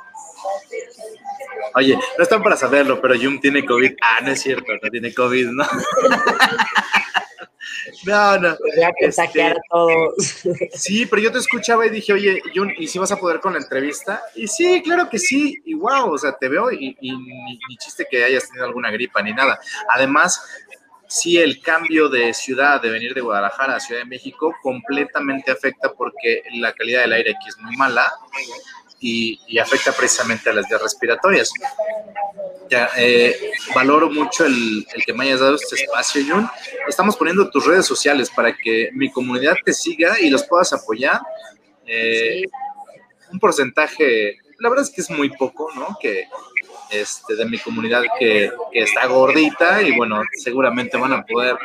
Oye, 1.74 1.94
no 2.16 2.22
están 2.22 2.42
para 2.42 2.56
saberlo, 2.56 3.00
pero 3.00 3.14
Jung 3.14 3.40
tiene 3.40 3.64
COVID. 3.64 3.92
Ah, 4.00 4.20
no 4.22 4.32
es 4.32 4.40
cierto, 4.40 4.72
no 4.82 4.90
tiene 4.90 5.14
COVID, 5.14 5.48
¿no? 5.48 5.64
No, 8.04 8.38
no. 8.38 8.56
Este, 9.00 9.42
a 9.42 9.54
todos. 9.70 10.14
Sí, 10.74 11.06
pero 11.06 11.22
yo 11.22 11.32
te 11.32 11.38
escuchaba 11.38 11.86
y 11.86 11.90
dije, 11.90 12.12
oye, 12.12 12.40
Jun, 12.54 12.72
¿y 12.78 12.86
si 12.86 12.98
vas 12.98 13.12
a 13.12 13.16
poder 13.16 13.40
con 13.40 13.52
la 13.52 13.58
entrevista? 13.58 14.22
Y 14.34 14.46
sí, 14.46 14.82
claro 14.82 15.08
que 15.08 15.18
sí. 15.18 15.56
Y 15.64 15.74
wow, 15.74 16.12
o 16.12 16.18
sea, 16.18 16.36
te 16.36 16.48
veo 16.48 16.70
y, 16.70 16.96
ni, 17.00 17.76
chiste 17.78 18.06
que 18.10 18.24
hayas 18.24 18.48
tenido 18.48 18.66
alguna 18.66 18.90
gripa 18.90 19.22
ni 19.22 19.32
nada. 19.32 19.58
Además, 19.90 20.42
sí, 21.06 21.38
el 21.38 21.60
cambio 21.60 22.08
de 22.08 22.34
ciudad, 22.34 22.80
de 22.80 22.90
venir 22.90 23.14
de 23.14 23.20
Guadalajara 23.20 23.76
a 23.76 23.80
Ciudad 23.80 24.02
de 24.02 24.06
México, 24.06 24.54
completamente 24.62 25.50
afecta 25.50 25.92
porque 25.92 26.42
la 26.54 26.72
calidad 26.72 27.02
del 27.02 27.12
aire 27.12 27.30
aquí 27.32 27.48
es 27.48 27.58
muy 27.58 27.76
mala 27.76 28.10
y, 29.00 29.58
afecta 29.58 29.92
precisamente 29.92 30.50
a 30.50 30.52
las 30.52 30.68
vías 30.68 30.82
respiratorias. 30.82 31.52
Ya, 32.70 32.90
eh, 32.96 33.52
valoro 33.74 34.10
mucho 34.10 34.44
el, 34.44 34.86
que 35.04 35.12
me 35.12 35.24
hayas 35.24 35.40
dado 35.40 35.54
este 35.54 35.76
espacio, 35.76 36.22
Jun. 36.28 36.48
Estamos 36.86 37.16
poniendo 37.16 37.48
tus 37.50 37.66
redes 37.66 37.86
sociales 37.86 38.30
para 38.30 38.54
que 38.56 38.90
mi 38.92 39.10
comunidad 39.10 39.56
te 39.64 39.72
siga 39.72 40.20
y 40.20 40.30
los 40.30 40.44
puedas 40.44 40.72
apoyar. 40.72 41.20
Eh, 41.86 42.42
un 43.32 43.38
porcentaje, 43.38 44.38
la 44.58 44.68
verdad 44.68 44.84
es 44.84 44.90
que 44.90 45.00
es 45.00 45.10
muy 45.10 45.30
poco, 45.30 45.70
¿no? 45.74 45.96
Que 46.00 46.26
este, 46.90 47.36
de 47.36 47.44
mi 47.44 47.58
comunidad 47.58 48.02
que, 48.18 48.50
que, 48.72 48.80
está 48.80 49.06
gordita 49.06 49.82
y 49.82 49.94
bueno, 49.96 50.22
seguramente 50.32 50.96
van 50.96 51.12
a 51.12 51.24
poder 51.24 51.56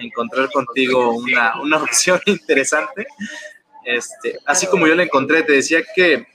encontrar 0.00 0.50
contigo 0.50 1.14
una, 1.14 1.60
una 1.60 1.76
opción 1.82 2.20
interesante. 2.26 3.06
Este, 3.84 4.38
así 4.46 4.66
como 4.66 4.86
yo 4.86 4.94
la 4.94 5.02
encontré, 5.04 5.42
te 5.42 5.52
decía 5.52 5.80
que 5.94 6.26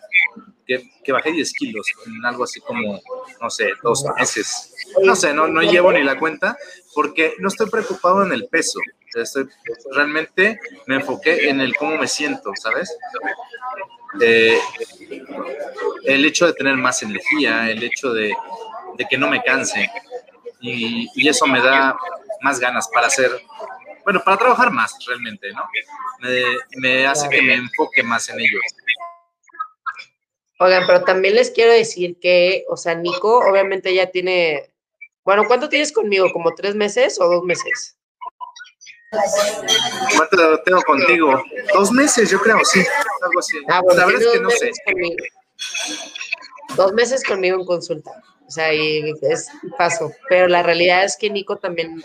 que, 0.67 1.11
bajé 1.11 1.31
10 1.31 1.53
kilos 1.53 1.87
en 2.05 2.25
algo 2.25 2.43
así 2.43 2.59
como, 2.59 2.99
no 3.41 3.49
sé, 3.49 3.71
dos 3.81 4.05
meses. 4.17 4.73
No 5.03 5.15
sé, 5.15 5.33
no, 5.33 5.47
no 5.47 5.61
llevo 5.61 5.91
ni 5.91 6.03
la 6.03 6.19
cuenta 6.19 6.57
porque 6.93 7.35
no 7.39 7.47
estoy 7.47 7.69
preocupado 7.69 8.23
en 8.25 8.33
el 8.33 8.47
peso. 8.47 8.79
Estoy, 9.15 9.47
realmente 9.91 10.59
me 10.85 10.95
enfoqué 10.95 11.49
en 11.49 11.61
el 11.61 11.75
cómo 11.75 11.97
me 11.97 12.07
siento, 12.07 12.51
¿sabes? 12.61 12.95
Eh, 14.21 14.59
el 16.03 16.25
hecho 16.25 16.45
de 16.45 16.53
tener 16.53 16.75
más 16.75 17.01
energía, 17.01 17.69
el 17.69 17.81
hecho 17.83 18.13
de, 18.13 18.33
de 18.97 19.05
que 19.09 19.17
no 19.17 19.29
me 19.29 19.41
canse 19.43 19.89
y, 20.59 21.07
y, 21.15 21.27
eso 21.27 21.45
me 21.45 21.61
da 21.61 21.95
más 22.41 22.59
ganas 22.59 22.87
para 22.91 23.07
hacer, 23.07 23.29
bueno, 24.03 24.21
para 24.23 24.37
trabajar 24.37 24.71
más 24.71 24.97
realmente, 25.05 25.51
¿no? 25.51 25.63
Me, 26.19 26.43
me 26.77 27.05
hace 27.05 27.29
que 27.29 27.41
me 27.41 27.53
enfoque 27.53 28.01
más 28.03 28.27
en 28.29 28.39
ello. 28.39 28.59
Oigan, 30.59 30.87
pero 30.87 31.03
también 31.03 31.35
les 31.35 31.51
quiero 31.51 31.71
decir 31.71 32.17
que, 32.19 32.65
o 32.67 32.77
sea, 32.77 32.95
Nico 32.95 33.39
obviamente 33.39 33.93
ya 33.93 34.07
tiene, 34.07 34.73
bueno, 35.23 35.43
¿cuánto 35.47 35.69
tienes 35.69 35.91
conmigo? 35.91 36.31
¿Como 36.33 36.55
tres 36.55 36.73
meses 36.73 37.19
o 37.21 37.27
dos 37.27 37.43
meses? 37.43 37.95
¿Cuánto 40.15 40.61
tengo 40.63 40.81
contigo? 40.81 41.43
Dos 41.73 41.91
meses, 41.91 42.31
yo 42.31 42.39
creo, 42.39 42.57
sí, 42.65 42.79
algo 43.21 43.39
así. 43.39 43.57
Ah, 43.69 43.81
bueno, 43.83 43.99
la 43.99 44.05
verdad 44.07 44.21
es 44.21 44.31
que 44.33 44.39
no 44.39 44.49
sé. 44.49 44.71
Dos 46.75 46.93
meses 46.93 47.23
conmigo 47.23 47.59
en 47.59 47.65
consulta, 47.65 48.11
o 48.45 48.51
sea, 48.51 48.73
y 48.73 49.13
es 49.21 49.47
paso, 49.77 50.11
pero 50.27 50.47
la 50.47 50.63
realidad 50.63 51.05
es 51.05 51.15
que 51.17 51.29
Nico 51.29 51.57
también 51.57 52.03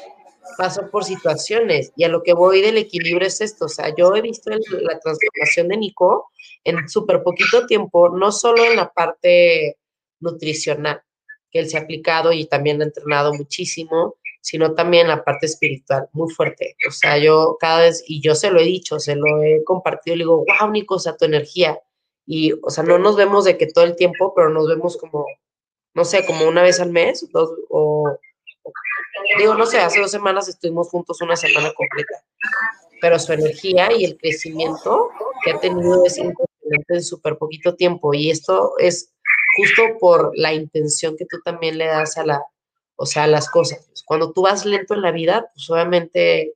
paso 0.59 0.91
por 0.91 1.05
situaciones 1.05 1.93
y 1.97 2.05
a 2.05 2.09
lo 2.09 2.23
que 2.23 2.35
voy 2.35 2.61
del 2.61 2.77
equilibrio 2.77 3.27
es 3.27 3.41
esto, 3.41 3.65
o 3.65 3.69
sea, 3.69 3.95
yo 3.97 4.15
he 4.15 4.21
visto 4.21 4.51
la 4.51 5.01
transformación 5.01 5.69
de 5.69 5.77
Nico 5.79 6.31
en 6.65 6.89
súper 6.89 7.23
poquito 7.23 7.67
tiempo, 7.67 8.09
no 8.09 8.33
solo 8.33 8.65
en 8.65 8.77
la 8.77 8.93
parte 8.93 9.79
nutricional, 10.21 11.03
que 11.51 11.61
él 11.61 11.69
se 11.69 11.77
ha 11.77 11.83
aplicado 11.83 12.33
y 12.33 12.47
también 12.47 12.81
ha 12.81 12.85
entrenado 12.85 13.35
muchísimo, 13.35 14.17
sino 14.41 14.75
también 14.75 15.09
la 15.09 15.23
parte 15.25 15.47
espiritual, 15.47 16.09
muy 16.13 16.33
fuerte. 16.33 16.77
O 16.89 16.91
sea, 16.91 17.17
yo 17.19 17.57
cada 17.61 17.83
vez, 17.83 18.03
y 18.07 18.21
yo 18.21 18.35
se 18.35 18.51
lo 18.51 18.61
he 18.61 18.65
dicho, 18.65 18.99
se 18.99 19.15
lo 19.15 19.43
he 19.43 19.63
compartido, 19.65 20.17
le 20.17 20.25
digo, 20.25 20.45
wow, 20.61 20.71
Nico, 20.71 20.97
o 20.97 20.99
sea, 20.99 21.17
tu 21.17 21.25
energía. 21.25 21.79
Y, 22.27 22.53
o 22.63 22.71
sea, 22.71 22.83
no 22.85 22.99
nos 22.99 23.17
vemos 23.17 23.45
de 23.45 23.57
que 23.57 23.67
todo 23.67 23.85
el 23.85 23.97
tiempo, 23.97 24.33
pero 24.35 24.51
nos 24.51 24.69
vemos 24.69 24.97
como, 24.97 25.27
no 25.95 26.05
sé, 26.05 26.27
como 26.27 26.49
una 26.49 26.63
vez 26.63 26.81
al 26.81 26.91
mes, 26.91 27.29
dos, 27.33 27.51
o, 27.71 28.17
digo, 29.39 29.55
no 29.55 29.67
sé, 29.67 29.79
hace 29.79 30.01
dos 30.01 30.11
semanas 30.11 30.49
estuvimos 30.49 30.89
juntos 30.89 31.21
una 31.21 31.37
semana 31.37 31.73
completa. 31.75 32.25
Pero 33.01 33.19
su 33.19 33.33
energía 33.33 33.91
y 33.93 34.05
el 34.05 34.17
crecimiento 34.17 35.11
que 35.45 35.53
ha 35.53 35.61
tenido 35.61 36.05
es 36.05 36.19
en 36.89 37.03
súper 37.03 37.37
poquito 37.37 37.75
tiempo. 37.75 38.15
Y 38.15 38.31
esto 38.31 38.73
es 38.79 39.13
justo 39.57 39.83
por 40.01 40.33
la 40.35 40.53
intención 40.53 41.17
que 41.17 41.27
tú 41.27 41.39
también 41.45 41.79
le 41.79 41.87
das 41.87 42.17
a 42.17 42.25
la, 42.25 42.43
o 42.97 43.07
sea, 43.07 43.25
a 43.25 43.29
las 43.29 43.49
cosas. 43.51 44.03
Cuando 44.07 44.33
tú 44.33 44.43
vas 44.43 44.65
lento 44.65 44.95
en 44.95 45.03
la 45.03 45.13
vida, 45.13 45.51
pues 45.55 45.71
obviamente 45.71 46.55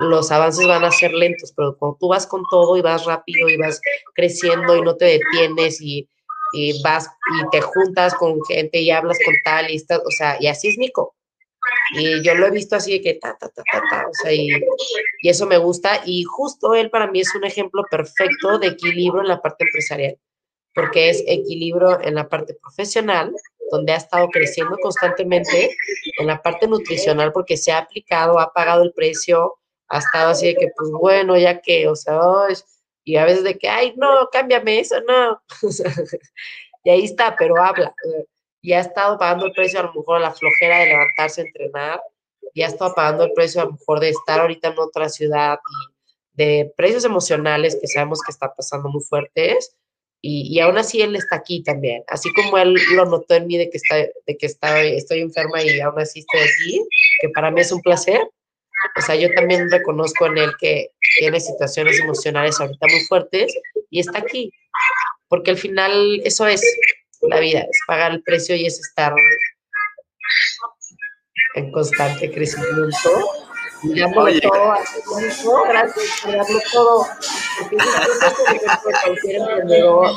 los 0.00 0.30
avances 0.30 0.66
van 0.66 0.84
a 0.84 0.90
ser 0.90 1.12
lentos, 1.12 1.52
pero 1.56 1.76
cuando 1.76 1.96
tú 1.98 2.08
vas 2.08 2.26
con 2.26 2.42
todo 2.50 2.76
y 2.76 2.82
vas 2.82 3.04
rápido 3.06 3.48
y 3.48 3.56
vas 3.56 3.80
creciendo 4.14 4.76
y 4.76 4.82
no 4.82 4.96
te 4.96 5.06
detienes 5.06 5.80
y, 5.80 6.08
y 6.52 6.82
vas 6.82 7.08
y 7.08 7.50
te 7.50 7.62
juntas 7.62 8.14
con 8.14 8.38
gente 8.44 8.80
y 8.80 8.90
hablas 8.90 9.18
con 9.24 9.34
tal 9.44 9.70
y 9.70 9.76
estás, 9.76 10.00
o 10.04 10.10
sea, 10.10 10.36
y 10.38 10.48
así 10.48 10.68
es 10.68 10.78
Nico. 10.78 11.15
Y 11.94 12.22
yo 12.22 12.34
lo 12.34 12.46
he 12.46 12.50
visto 12.50 12.76
así 12.76 12.92
de 12.92 13.02
que 13.02 13.14
ta, 13.14 13.36
ta, 13.38 13.48
ta, 13.48 13.62
ta, 13.72 13.82
ta, 13.90 14.06
o 14.08 14.14
sea, 14.14 14.32
y, 14.32 14.48
y 15.22 15.28
eso 15.28 15.46
me 15.46 15.58
gusta. 15.58 16.02
Y 16.04 16.24
justo 16.24 16.74
él 16.74 16.90
para 16.90 17.06
mí 17.06 17.20
es 17.20 17.34
un 17.34 17.44
ejemplo 17.44 17.82
perfecto 17.90 18.58
de 18.58 18.68
equilibrio 18.68 19.22
en 19.22 19.28
la 19.28 19.40
parte 19.40 19.64
empresarial 19.64 20.18
porque 20.76 21.08
es 21.08 21.24
equilibrio 21.26 21.98
en 22.02 22.14
la 22.14 22.28
parte 22.28 22.52
profesional, 22.52 23.34
donde 23.70 23.92
ha 23.92 23.96
estado 23.96 24.28
creciendo 24.28 24.76
constantemente, 24.76 25.74
en 26.18 26.26
la 26.26 26.40
parte 26.42 26.68
nutricional, 26.68 27.32
porque 27.32 27.56
se 27.56 27.72
ha 27.72 27.78
aplicado, 27.78 28.38
ha 28.38 28.52
pagado 28.52 28.82
el 28.82 28.92
precio, 28.92 29.54
ha 29.88 29.98
estado 29.98 30.30
así 30.30 30.48
de 30.48 30.54
que, 30.54 30.68
pues 30.76 30.90
bueno, 30.90 31.34
ya 31.38 31.62
que, 31.62 31.88
o 31.88 31.96
sea, 31.96 32.20
y 33.04 33.16
a 33.16 33.24
veces 33.24 33.42
de 33.42 33.56
que, 33.56 33.70
ay, 33.70 33.94
no, 33.96 34.28
cámbiame 34.30 34.80
eso, 34.80 34.96
no. 35.08 35.40
y 36.84 36.90
ahí 36.90 37.04
está, 37.04 37.34
pero 37.36 37.56
habla. 37.56 37.94
Y 38.66 38.72
ha 38.72 38.80
estado 38.80 39.16
pagando 39.16 39.46
el 39.46 39.52
precio 39.52 39.78
a 39.78 39.84
lo 39.84 39.94
mejor 39.94 40.16
a 40.16 40.20
la 40.20 40.32
flojera 40.32 40.80
de 40.80 40.86
levantarse 40.86 41.40
a 41.40 41.44
entrenar, 41.44 42.00
y 42.52 42.62
ha 42.62 42.66
estado 42.66 42.96
pagando 42.96 43.22
el 43.22 43.32
precio 43.32 43.62
a 43.62 43.66
lo 43.66 43.72
mejor 43.74 44.00
de 44.00 44.08
estar 44.08 44.40
ahorita 44.40 44.68
en 44.68 44.78
otra 44.80 45.08
ciudad 45.08 45.60
y 45.70 46.42
de 46.42 46.72
precios 46.76 47.04
emocionales 47.04 47.78
que 47.80 47.86
sabemos 47.86 48.20
que 48.22 48.32
están 48.32 48.50
pasando 48.56 48.88
muy 48.88 49.04
fuertes 49.04 49.76
y, 50.20 50.58
aún 50.58 50.78
así 50.78 51.00
él 51.00 51.14
está 51.14 51.36
aquí 51.36 51.62
también. 51.62 52.02
Así 52.08 52.32
como 52.32 52.58
él 52.58 52.74
lo 52.94 53.04
notó 53.04 53.34
en 53.34 53.46
mí 53.46 53.56
de 53.56 53.70
que, 53.70 53.76
está, 53.76 53.96
de 53.96 54.36
que 54.36 54.46
está, 54.46 54.82
estoy 54.82 55.20
enferma 55.20 55.62
y 55.62 55.78
aún 55.78 56.00
así 56.00 56.20
estoy 56.20 56.40
aquí, 56.40 56.88
que 57.20 57.28
para 57.28 57.52
mí 57.52 57.60
es 57.60 57.70
un 57.70 57.80
placer. 57.82 58.20
O 58.96 59.00
sea, 59.00 59.14
yo 59.14 59.32
también 59.34 59.70
reconozco 59.70 60.26
en 60.26 60.38
él 60.38 60.50
que 60.58 60.90
tiene 61.20 61.38
situaciones 61.38 62.00
emocionales 62.00 62.58
ahorita 62.58 62.86
muy 62.90 63.00
fuertes 63.04 63.56
y 63.90 64.00
está 64.00 64.18
aquí. 64.18 64.50
Porque 65.28 65.52
al 65.52 65.58
final 65.58 66.20
eso 66.24 66.46
es 66.46 66.62
la 67.22 67.40
vida, 67.40 67.60
es 67.60 67.78
pagar 67.86 68.12
el 68.12 68.22
precio 68.22 68.56
y 68.56 68.66
es 68.66 68.78
estar 68.80 69.12
en 71.54 71.72
constante 71.72 72.30
crecimiento 72.30 73.10
Oye. 73.82 74.40
todo 74.40 75.20
mismo, 75.20 75.62
gracias 75.64 76.06
por 76.22 76.32
darlo 76.36 76.60
todo. 76.72 77.06
Porque 77.58 77.76
es 77.76 77.84
que 77.84 78.60
cualquier 79.02 79.36
emprendedor, 79.36 80.10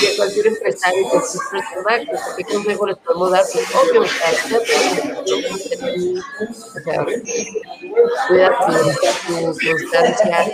de 0.00 0.16
cualquier 0.16 0.46
empresario 0.46 1.10
que 1.10 1.16
existe 1.18 1.56
en 1.56 2.06
¿qué 2.36 2.44
consejo 2.44 2.86
les 2.86 2.96
podemos 2.98 3.30
dar? 3.30 3.44
Pues 3.52 3.74
obvio, 3.74 4.02
o 4.02 4.06
sea, 4.06 4.30
cuida 8.28 8.58
tu, 8.58 9.32
constancia. 9.44 10.52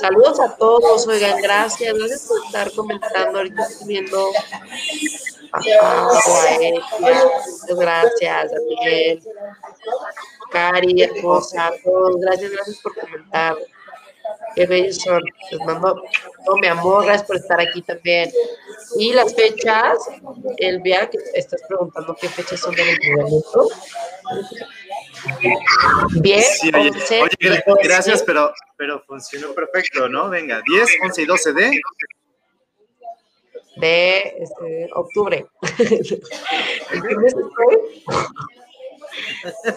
Saludos 0.00 0.40
a 0.40 0.56
todos, 0.56 1.06
oigan, 1.06 1.40
gracias, 1.40 1.94
gracias 1.96 2.22
por 2.22 2.44
estar 2.44 2.72
comentando, 2.72 3.38
ahorita 3.38 3.62
estoy 3.62 3.88
viendo 3.88 4.30
gracias, 7.68 8.50
Daniel. 8.50 9.22
Cari, 10.50 11.02
hermosa, 11.02 11.70
todos, 11.84 12.20
gracias, 12.20 12.50
gracias 12.50 12.78
por 12.82 12.94
comentar. 12.94 13.56
Qué 14.54 14.66
bellos 14.66 14.96
son. 14.96 15.22
Les 15.50 15.60
mando 15.60 16.02
todo 16.44 16.56
mi 16.56 16.66
amor, 16.66 17.04
gracias 17.04 17.26
por 17.26 17.36
estar 17.36 17.60
aquí 17.60 17.82
también. 17.82 18.30
Y 18.98 19.12
las 19.12 19.34
fechas, 19.34 19.98
el 20.58 20.80
viaje, 20.80 21.18
estás 21.34 21.60
preguntando 21.68 22.16
qué 22.20 22.28
fechas 22.28 22.60
son 22.60 22.74
del 22.74 22.88
entrenamiento. 22.88 23.68
Bien, 26.20 26.42
sí, 26.42 26.70
oye, 26.74 26.90
oye, 26.90 27.62
gracias, 27.82 28.22
pero, 28.22 28.52
pero 28.76 29.02
funcionó 29.06 29.52
perfecto, 29.54 30.08
¿no? 30.08 30.28
Venga, 30.30 30.62
10, 30.66 30.88
11 31.04 31.22
y 31.22 31.26
12 31.26 31.52
de 31.52 31.80
de 33.76 34.34
este, 34.38 34.88
octubre. 34.94 35.46
¿El 35.78 37.02
qué 37.02 37.16
mes 37.16 37.34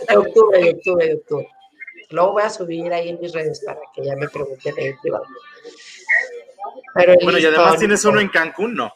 De 0.08 0.18
octubre, 0.18 0.60
de 0.60 0.70
octubre, 0.72 1.08
de 1.08 1.14
octubre. 1.16 1.48
Luego 2.10 2.32
voy 2.34 2.44
a 2.44 2.50
subir 2.50 2.92
ahí 2.92 3.10
en 3.10 3.20
mis 3.22 3.34
redes 3.34 3.62
para 3.66 3.80
que 3.94 4.04
ya 4.04 4.16
me 4.16 4.28
pregunten 4.28 4.74
ahí 4.78 4.94
privado. 5.02 5.26
Pero 6.96 7.16
bueno, 7.22 7.38
y 7.38 7.46
además 7.46 7.78
tienes 7.78 8.04
uno 8.06 8.20
en 8.20 8.30
Cancún, 8.30 8.74
¿no? 8.74 8.92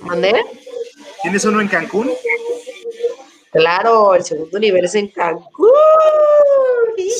¿Mandé? 0.00 0.34
¿Tienes 1.22 1.44
uno 1.44 1.60
en 1.60 1.68
Cancún? 1.68 2.10
Claro, 3.50 4.14
el 4.14 4.24
segundo 4.24 4.58
nivel 4.58 4.84
es 4.84 4.94
en 4.94 5.08
Cancún. 5.08 5.70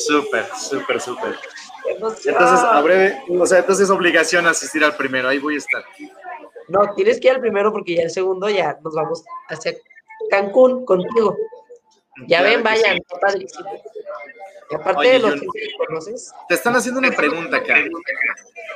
Súper, 0.07 0.47
súper, 0.55 1.01
súper. 1.01 1.39
Entonces, 1.89 2.35
a 2.37 2.81
breve, 2.83 3.23
o 3.29 3.47
sea, 3.47 3.59
entonces 3.59 3.85
es 3.85 3.91
obligación 3.91 4.47
asistir 4.47 4.85
al 4.85 4.97
primero, 4.97 5.29
ahí 5.29 5.39
voy 5.39 5.55
a 5.55 5.59
estar. 5.59 5.85
No, 6.69 6.95
tienes 6.95 7.21
que 7.21 7.29
ir 7.29 7.35
al 7.35 7.41
primero 7.41 7.73
porque 7.73 7.97
ya 7.97 8.03
el 8.03 8.11
segundo 8.11 8.49
ya 8.49 8.79
nos 8.83 8.95
vamos 8.95 9.25
hacia 9.49 9.75
Cancún 10.31 10.85
contigo. 10.85 11.37
Ya 12.27 12.43
ven, 12.43 12.63
vayan, 12.63 12.99
padrísimo. 13.21 13.71
Y 14.71 14.75
aparte 14.75 15.09
de 15.09 15.19
los 15.19 15.41
que 15.41 15.49
conoces. 15.87 16.33
Te 16.49 16.55
están 16.55 16.77
haciendo 16.77 17.01
una 17.01 17.11
pregunta 17.11 17.59
acá. 17.59 17.77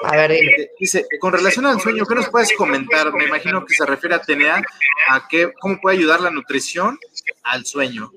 A 0.05 0.17
ver, 0.17 0.31
dime. 0.33 0.71
Dice, 0.79 1.07
con 1.21 1.33
relación 1.33 1.67
al 1.67 1.81
sueño, 1.81 2.07
¿qué 2.07 2.15
nos 2.15 2.31
puedes 2.31 2.53
comentar? 2.57 3.13
Me 3.13 3.25
imagino 3.25 3.65
que 3.65 3.75
se 3.75 3.85
refiere 3.85 4.15
a 4.15 4.23
TNA, 4.23 4.63
a 5.11 5.29
qué, 5.29 5.53
cómo 5.61 5.79
puede 5.81 5.99
ayudar 5.99 6.21
la 6.21 6.31
nutrición 6.31 6.99
al 7.43 7.67
sueño. 7.67 8.11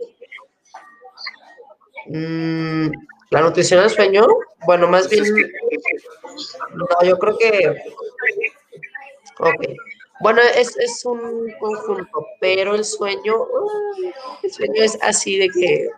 Mm, 2.07 2.91
la 3.31 3.41
nutrición 3.41 3.81
al 3.81 3.89
sueño, 3.89 4.25
bueno, 4.65 4.87
más 4.87 5.09
bien, 5.09 5.23
no, 6.75 6.87
yo 7.03 7.17
creo 7.17 7.37
que 7.37 7.75
Ok. 9.39 9.65
Bueno, 10.21 10.41
es, 10.55 10.77
es 10.77 11.05
un 11.05 11.51
conjunto, 11.59 12.25
pero 12.39 12.73
el 12.73 12.85
sueño, 12.85 13.33
el 14.43 14.51
sueño 14.51 14.81
es 14.81 14.97
así 15.01 15.37
de 15.37 15.49
que 15.49 15.89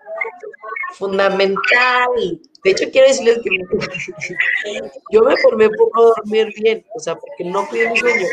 fundamental. 0.94 2.40
De 2.64 2.72
hecho, 2.72 2.90
quiero 2.92 3.08
decirles 3.08 3.40
que 3.44 3.50
yo 5.12 5.22
me 5.22 5.38
formé 5.38 5.70
por 5.70 5.90
no 5.96 6.04
dormir 6.16 6.52
bien, 6.58 6.84
o 6.96 7.00
sea, 7.00 7.16
porque 7.16 7.44
no 7.46 7.68
cuidé 7.68 7.92
mi 7.92 7.98
sueño. 7.98 8.28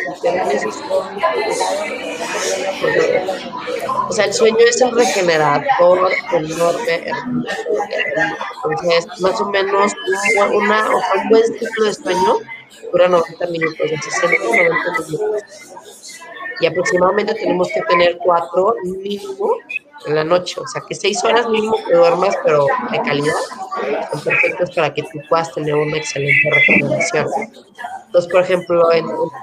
O 4.08 4.12
sea, 4.12 4.24
el 4.24 4.32
sueño 4.32 4.58
es 4.58 4.80
el 4.80 4.90
regenerador 4.92 6.10
enorme. 6.32 7.04
Entonces, 8.64 9.20
más 9.20 9.40
o 9.40 9.50
menos, 9.50 9.92
una, 10.52 10.88
un 10.88 11.28
buen 11.28 11.44
ciclo 11.58 11.84
de 11.84 11.94
sueño 11.94 12.38
dura 12.92 13.08
90 13.08 13.46
minutos, 13.48 13.90
de 13.90 13.96
60 13.96 14.44
90 14.44 15.08
minutos. 15.08 15.44
Y 16.60 16.66
aproximadamente 16.66 17.34
tenemos 17.34 17.68
que 17.68 17.80
tener 17.82 18.18
cuatro 18.18 18.74
mínimo 18.84 19.56
en 20.06 20.14
la 20.14 20.24
noche, 20.24 20.60
o 20.60 20.66
sea 20.66 20.82
que 20.86 20.94
seis 20.94 21.22
horas 21.24 21.48
mínimo 21.48 21.76
que 21.86 21.94
duermas, 21.94 22.36
pero 22.44 22.66
de 22.90 23.02
calidad, 23.02 23.34
son 24.12 24.22
perfectos 24.22 24.70
para 24.74 24.92
que 24.92 25.02
tú 25.02 25.20
puedas 25.28 25.52
tener 25.52 25.74
una 25.74 25.96
excelente 25.96 26.50
recuperación. 26.50 27.26
Entonces, 28.06 28.30
por 28.30 28.42
ejemplo, 28.42 28.92
en, 28.92 29.06
pregunta. 29.06 29.36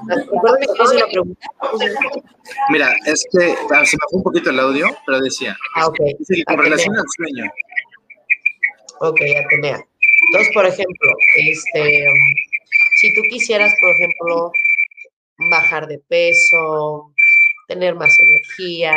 Mira, 2.70 2.96
es 3.06 3.26
que 3.32 3.39
se 3.39 3.46
me 3.46 3.86
fue 4.10 4.17
un 4.17 4.24
poquito 4.24 4.50
el 4.50 4.60
audio, 4.60 4.88
pero 5.06 5.20
decía, 5.20 5.58
ah, 5.76 5.88
okay. 5.88 6.13
dice 6.17 6.36
que 6.36 6.46
con 6.46 6.58
relación 6.58 6.96
al 6.96 7.04
sueño. 7.17 7.52
Ok, 9.00 9.20
Atenea. 9.44 9.86
Entonces, 10.28 10.54
por 10.54 10.65
ejemplo, 10.65 11.12
este, 11.36 12.06
si 13.02 13.12
tú 13.16 13.22
quisieras, 13.32 13.74
por 13.82 13.90
ejemplo, 13.90 14.52
bajar 15.50 15.88
de 15.88 15.98
peso, 15.98 17.12
tener 17.68 17.96
más 17.96 18.16
energía, 18.20 18.94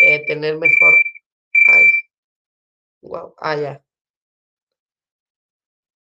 eh, 0.00 0.26
tener 0.26 0.58
mejor, 0.58 0.94
Wow, 3.02 3.34
ah, 3.38 3.56
ya. 3.56 3.84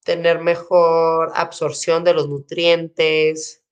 Tener 0.03 0.39
mejor 0.39 1.31
absorción 1.35 2.03
de 2.03 2.13
los 2.13 2.27
nutrientes. 2.27 3.63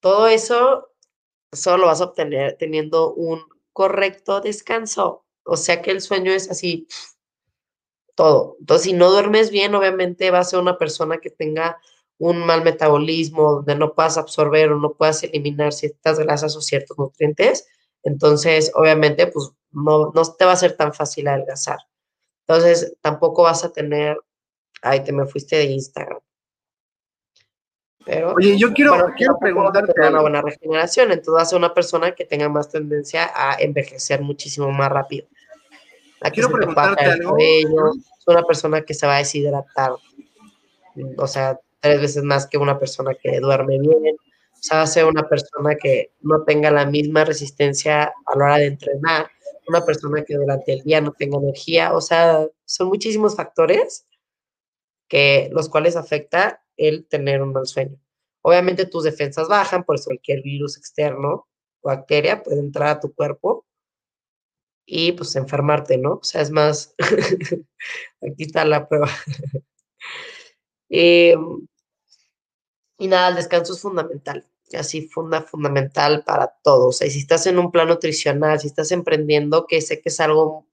Todo 0.00 0.26
eso 0.26 0.90
solo 1.52 1.78
lo 1.78 1.86
vas 1.86 2.00
a 2.00 2.06
obtener 2.06 2.56
teniendo 2.58 3.14
un 3.14 3.44
correcto 3.72 4.40
descanso. 4.40 5.24
O 5.44 5.56
sea 5.56 5.80
que 5.80 5.92
el 5.92 6.00
sueño 6.00 6.32
es 6.32 6.50
así, 6.50 6.88
todo. 8.16 8.56
Entonces, 8.58 8.84
si 8.86 8.92
no 8.94 9.12
duermes 9.12 9.50
bien, 9.50 9.76
obviamente 9.76 10.32
vas 10.32 10.48
a 10.48 10.50
ser 10.50 10.58
una 10.58 10.78
persona 10.78 11.18
que 11.18 11.30
tenga 11.30 11.78
un 12.18 12.38
mal 12.38 12.64
metabolismo, 12.64 13.52
donde 13.52 13.74
no 13.74 13.94
puedas 13.94 14.16
absorber 14.16 14.72
o 14.72 14.78
no 14.78 14.94
puedas 14.94 15.22
eliminar 15.22 15.72
ciertas 15.72 16.18
grasas 16.18 16.56
o 16.56 16.60
ciertos 16.60 16.98
nutrientes. 16.98 17.66
Entonces, 18.02 18.70
obviamente, 18.74 19.26
pues 19.26 19.50
no, 19.72 20.12
no 20.14 20.22
te 20.34 20.44
va 20.44 20.52
a 20.52 20.56
ser 20.56 20.76
tan 20.76 20.94
fácil 20.94 21.28
adelgazar. 21.28 21.78
Entonces, 22.46 22.96
tampoco 23.00 23.42
vas 23.42 23.64
a 23.64 23.72
tener, 23.72 24.16
ay, 24.82 25.02
te 25.02 25.12
me 25.12 25.26
fuiste 25.26 25.56
de 25.56 25.64
Instagram. 25.64 26.20
Pero, 28.04 28.34
Oye, 28.34 28.56
yo 28.56 28.72
quiero, 28.72 29.12
quiero 29.16 29.36
preguntarte. 29.36 29.92
Una 30.08 30.20
buena 30.20 30.40
regeneración, 30.40 31.10
entonces 31.10 31.48
ser 31.48 31.58
una 31.58 31.74
persona 31.74 32.12
que 32.12 32.24
tenga 32.24 32.48
más 32.48 32.70
tendencia 32.70 33.30
a 33.34 33.56
envejecer 33.58 34.22
muchísimo 34.22 34.70
más 34.70 34.90
rápido. 34.90 35.26
quiero 36.32 36.48
preguntarte 36.50 37.04
algo. 37.04 37.36
es 37.36 37.66
una 38.26 38.44
persona 38.44 38.82
que 38.82 38.94
se 38.94 39.08
va 39.08 39.16
a 39.16 39.18
deshidratar. 39.18 39.92
O 41.18 41.26
sea, 41.26 41.58
tres 41.86 42.00
veces 42.00 42.22
más 42.24 42.46
que 42.46 42.58
una 42.58 42.78
persona 42.78 43.14
que 43.14 43.40
duerme 43.40 43.78
bien. 43.78 44.16
O 44.52 44.58
sea, 44.60 44.78
va 44.78 44.82
a 44.84 44.86
ser 44.86 45.04
una 45.04 45.28
persona 45.28 45.76
que 45.76 46.12
no 46.20 46.44
tenga 46.44 46.70
la 46.70 46.86
misma 46.86 47.24
resistencia 47.24 48.04
a 48.04 48.38
la 48.38 48.44
hora 48.44 48.56
de 48.58 48.66
entrenar, 48.66 49.30
una 49.68 49.84
persona 49.84 50.24
que 50.24 50.36
durante 50.36 50.72
el 50.72 50.82
día 50.82 51.00
no 51.00 51.12
tenga 51.12 51.38
energía. 51.38 51.94
O 51.94 52.00
sea, 52.00 52.46
son 52.64 52.88
muchísimos 52.88 53.36
factores 53.36 54.06
que 55.08 55.48
los 55.52 55.68
cuales 55.68 55.96
afecta 55.96 56.62
el 56.76 57.06
tener 57.06 57.42
un 57.42 57.52
mal 57.52 57.66
sueño. 57.66 57.98
Obviamente 58.42 58.86
tus 58.86 59.04
defensas 59.04 59.48
bajan, 59.48 59.84
por 59.84 59.96
eso 59.96 60.06
cualquier 60.06 60.42
virus 60.42 60.76
externo, 60.76 61.46
bacteria, 61.82 62.42
puede 62.42 62.60
entrar 62.60 62.88
a 62.88 63.00
tu 63.00 63.14
cuerpo 63.14 63.64
y 64.86 65.12
pues 65.12 65.34
enfermarte, 65.36 65.98
¿no? 65.98 66.14
O 66.14 66.24
sea, 66.24 66.42
es 66.42 66.50
más, 66.50 66.94
aquí 68.22 68.44
está 68.44 68.64
la 68.64 68.88
prueba. 68.88 69.08
Em, 70.88 71.66
y 72.98 73.08
nada, 73.08 73.28
el 73.28 73.36
descanso 73.36 73.74
es 73.74 73.80
fundamental, 73.80 74.46
así 74.74 75.08
funda 75.08 75.42
fundamental 75.42 76.24
para 76.24 76.54
todos. 76.62 76.86
O 76.86 76.98
sea, 76.98 77.10
si 77.10 77.18
estás 77.20 77.46
en 77.46 77.58
un 77.58 77.70
plan 77.70 77.88
nutricional, 77.88 78.60
si 78.60 78.68
estás 78.68 78.92
emprendiendo, 78.92 79.66
que 79.66 79.80
sé 79.80 80.00
que 80.00 80.08
es 80.08 80.20
algo 80.20 80.66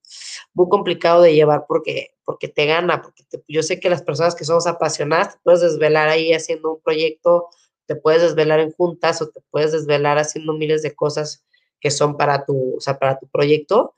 muy 0.53 0.69
complicado 0.69 1.21
de 1.21 1.33
llevar 1.33 1.65
porque, 1.67 2.15
porque 2.23 2.47
te 2.47 2.65
gana, 2.65 3.01
porque 3.01 3.23
yo 3.47 3.63
sé 3.63 3.79
que 3.79 3.89
las 3.89 4.03
personas 4.03 4.35
que 4.35 4.45
somos 4.45 4.67
apasionadas, 4.67 5.33
te 5.33 5.39
puedes 5.43 5.61
desvelar 5.61 6.09
ahí 6.09 6.33
haciendo 6.33 6.73
un 6.75 6.81
proyecto, 6.81 7.49
te 7.85 7.95
puedes 7.95 8.21
desvelar 8.21 8.59
en 8.59 8.71
juntas 8.71 9.21
o 9.21 9.29
te 9.29 9.41
puedes 9.51 9.71
desvelar 9.71 10.17
haciendo 10.17 10.53
miles 10.53 10.81
de 10.81 10.95
cosas 10.95 11.43
que 11.79 11.91
son 11.91 12.17
para 12.17 12.45
tu, 12.45 12.77
o 12.77 12.81
sea, 12.81 12.97
para 12.97 13.19
tu 13.19 13.27
proyecto. 13.27 13.95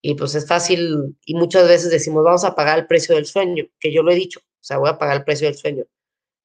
Y 0.00 0.14
pues 0.14 0.34
es 0.36 0.46
fácil, 0.46 1.18
y 1.24 1.34
muchas 1.34 1.66
veces 1.66 1.90
decimos, 1.90 2.22
vamos 2.22 2.44
a 2.44 2.54
pagar 2.54 2.78
el 2.78 2.86
precio 2.86 3.16
del 3.16 3.26
sueño, 3.26 3.66
que 3.80 3.92
yo 3.92 4.02
lo 4.04 4.12
he 4.12 4.14
dicho, 4.14 4.38
o 4.40 4.64
sea, 4.64 4.78
voy 4.78 4.88
a 4.90 4.98
pagar 4.98 5.16
el 5.16 5.24
precio 5.24 5.48
del 5.48 5.56
sueño. 5.56 5.84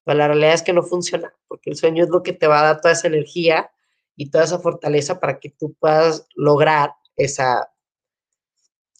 Pero 0.03 0.17
la 0.17 0.27
realidad 0.27 0.53
es 0.53 0.61
que 0.61 0.73
no 0.73 0.83
funciona, 0.83 1.33
porque 1.47 1.69
el 1.69 1.77
sueño 1.77 2.03
es 2.03 2.09
lo 2.09 2.23
que 2.23 2.33
te 2.33 2.47
va 2.47 2.59
a 2.59 2.63
dar 2.63 2.81
toda 2.81 2.93
esa 2.93 3.07
energía 3.07 3.71
y 4.15 4.29
toda 4.29 4.43
esa 4.43 4.59
fortaleza 4.59 5.19
para 5.19 5.39
que 5.39 5.49
tú 5.49 5.73
puedas 5.79 6.27
lograr 6.35 6.93
esa, 7.15 7.71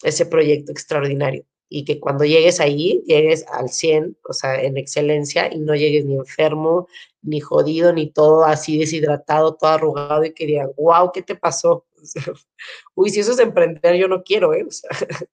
ese 0.02 0.26
proyecto 0.26 0.72
extraordinario 0.72 1.44
y 1.68 1.84
que 1.84 1.98
cuando 1.98 2.24
llegues 2.24 2.60
ahí, 2.60 3.02
llegues 3.06 3.44
al 3.48 3.68
100, 3.68 4.16
o 4.28 4.32
sea, 4.32 4.62
en 4.62 4.76
excelencia 4.76 5.52
y 5.52 5.58
no 5.58 5.74
llegues 5.74 6.04
ni 6.04 6.14
enfermo, 6.14 6.86
ni 7.22 7.40
jodido, 7.40 7.92
ni 7.92 8.10
todo 8.10 8.44
así 8.44 8.78
deshidratado, 8.78 9.54
todo 9.54 9.70
arrugado 9.70 10.24
y 10.24 10.32
que 10.32 10.46
digan, 10.46 10.70
wow, 10.76 11.10
¿qué 11.12 11.22
te 11.22 11.34
pasó? 11.34 11.86
Uy, 12.94 13.10
si 13.10 13.20
eso 13.20 13.32
es 13.32 13.38
emprender, 13.40 13.96
yo 13.96 14.08
no 14.08 14.22
quiero, 14.22 14.54
¿eh? 14.54 14.66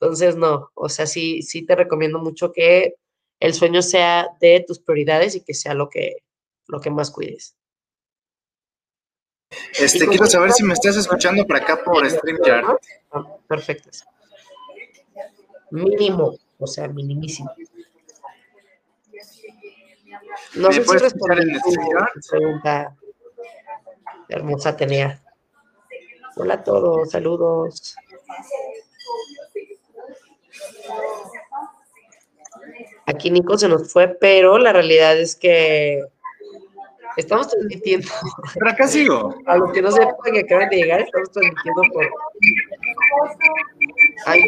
entonces, 0.00 0.36
no, 0.36 0.70
o 0.74 0.88
sea, 0.88 1.06
sí, 1.06 1.42
sí 1.42 1.62
te 1.66 1.74
recomiendo 1.74 2.20
mucho 2.20 2.52
que 2.52 2.94
el 3.40 3.54
sueño 3.54 3.82
sea 3.82 4.28
de 4.40 4.64
tus 4.66 4.78
prioridades 4.80 5.34
y 5.34 5.40
que 5.40 5.54
sea 5.54 5.74
lo 5.74 5.88
que, 5.88 6.16
lo 6.66 6.80
que 6.80 6.90
más 6.90 7.10
cuides. 7.10 7.56
Este, 9.78 10.06
quiero 10.06 10.26
saber 10.26 10.52
si 10.52 10.64
me 10.64 10.74
estás 10.74 10.96
escuchando 10.96 11.46
por 11.46 11.56
acá 11.56 11.82
por 11.82 12.08
StreamYard. 12.08 12.78
Ah, 13.12 13.36
perfecto. 13.46 13.90
Mínimo, 15.70 16.36
o 16.58 16.66
sea, 16.66 16.88
minimísimo. 16.88 17.50
No 20.54 20.72
sé 20.72 20.84
si 20.84 20.96
responder 20.98 21.40
en 21.40 21.60
pregunta 22.30 22.96
hermosa 24.28 24.76
tenía. 24.76 25.22
Hola 26.36 26.54
a 26.54 26.64
todos, 26.64 27.10
saludos. 27.10 27.96
Aquí 33.08 33.30
Nico 33.30 33.56
se 33.56 33.68
nos 33.68 33.90
fue, 33.90 34.08
pero 34.08 34.58
la 34.58 34.72
realidad 34.72 35.18
es 35.18 35.34
que 35.34 36.04
Estamos 37.18 37.48
transmitiendo. 37.48 38.06
Pero 38.54 38.70
acá 38.70 38.86
sigo. 38.86 39.34
A 39.46 39.56
los 39.56 39.72
que 39.72 39.82
no 39.82 39.90
sepan 39.90 40.14
que 40.32 40.38
acaban 40.38 40.68
de 40.68 40.76
llegar, 40.76 41.00
estamos 41.00 41.28
transmitiendo 41.32 41.82
por. 41.92 42.08
Ay. 44.26 44.40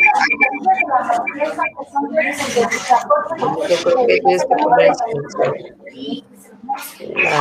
Yo 3.69 3.77
creo 3.83 4.07
que 4.07 4.21
tienes 4.21 4.45
que 4.45 4.55
poner 4.55 4.93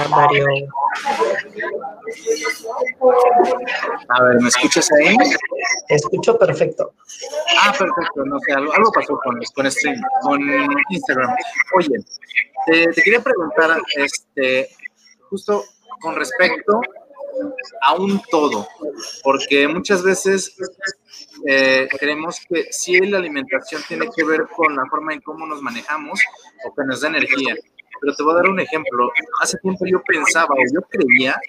Mario. 0.09 0.45
A 4.09 4.23
ver, 4.23 4.41
¿me 4.41 4.47
escuchas 4.49 4.89
ahí? 4.93 5.15
Te 5.87 5.95
escucho 5.95 6.37
perfecto. 6.37 6.93
Ah, 7.61 7.71
perfecto. 7.77 8.25
No 8.25 8.39
sé, 8.39 8.53
algo, 8.53 8.73
algo 8.73 8.91
pasó 8.91 9.19
con, 9.23 9.39
con, 9.55 9.71
stream, 9.71 10.01
con 10.21 10.41
Instagram. 10.89 11.35
Oye, 11.77 12.03
te, 12.65 12.87
te 12.87 13.01
quería 13.01 13.21
preguntar, 13.21 13.81
este, 13.95 14.69
justo 15.29 15.63
con 16.01 16.15
respecto 16.15 16.81
a 17.81 17.93
un 17.95 18.21
todo, 18.29 18.67
porque 19.23 19.67
muchas 19.67 20.03
veces 20.03 20.55
eh, 21.47 21.87
creemos 21.99 22.39
que 22.47 22.71
si 22.71 22.99
la 22.99 23.17
alimentación 23.17 23.81
tiene 23.87 24.09
que 24.15 24.23
ver 24.23 24.47
con 24.55 24.75
la 24.75 24.85
forma 24.89 25.13
en 25.13 25.21
cómo 25.21 25.45
nos 25.45 25.61
manejamos 25.61 26.19
o 26.65 26.73
que 26.73 26.83
nos 26.85 27.01
da 27.01 27.09
energía. 27.09 27.55
Pero 28.01 28.15
te 28.15 28.23
voy 28.23 28.33
a 28.33 28.35
dar 28.37 28.49
un 28.49 28.59
ejemplo. 28.59 29.11
Hace 29.41 29.57
tiempo 29.59 29.85
yo 29.85 30.01
pensaba 30.03 30.53
o 30.53 30.73
yo 30.73 30.81
creía 30.89 31.39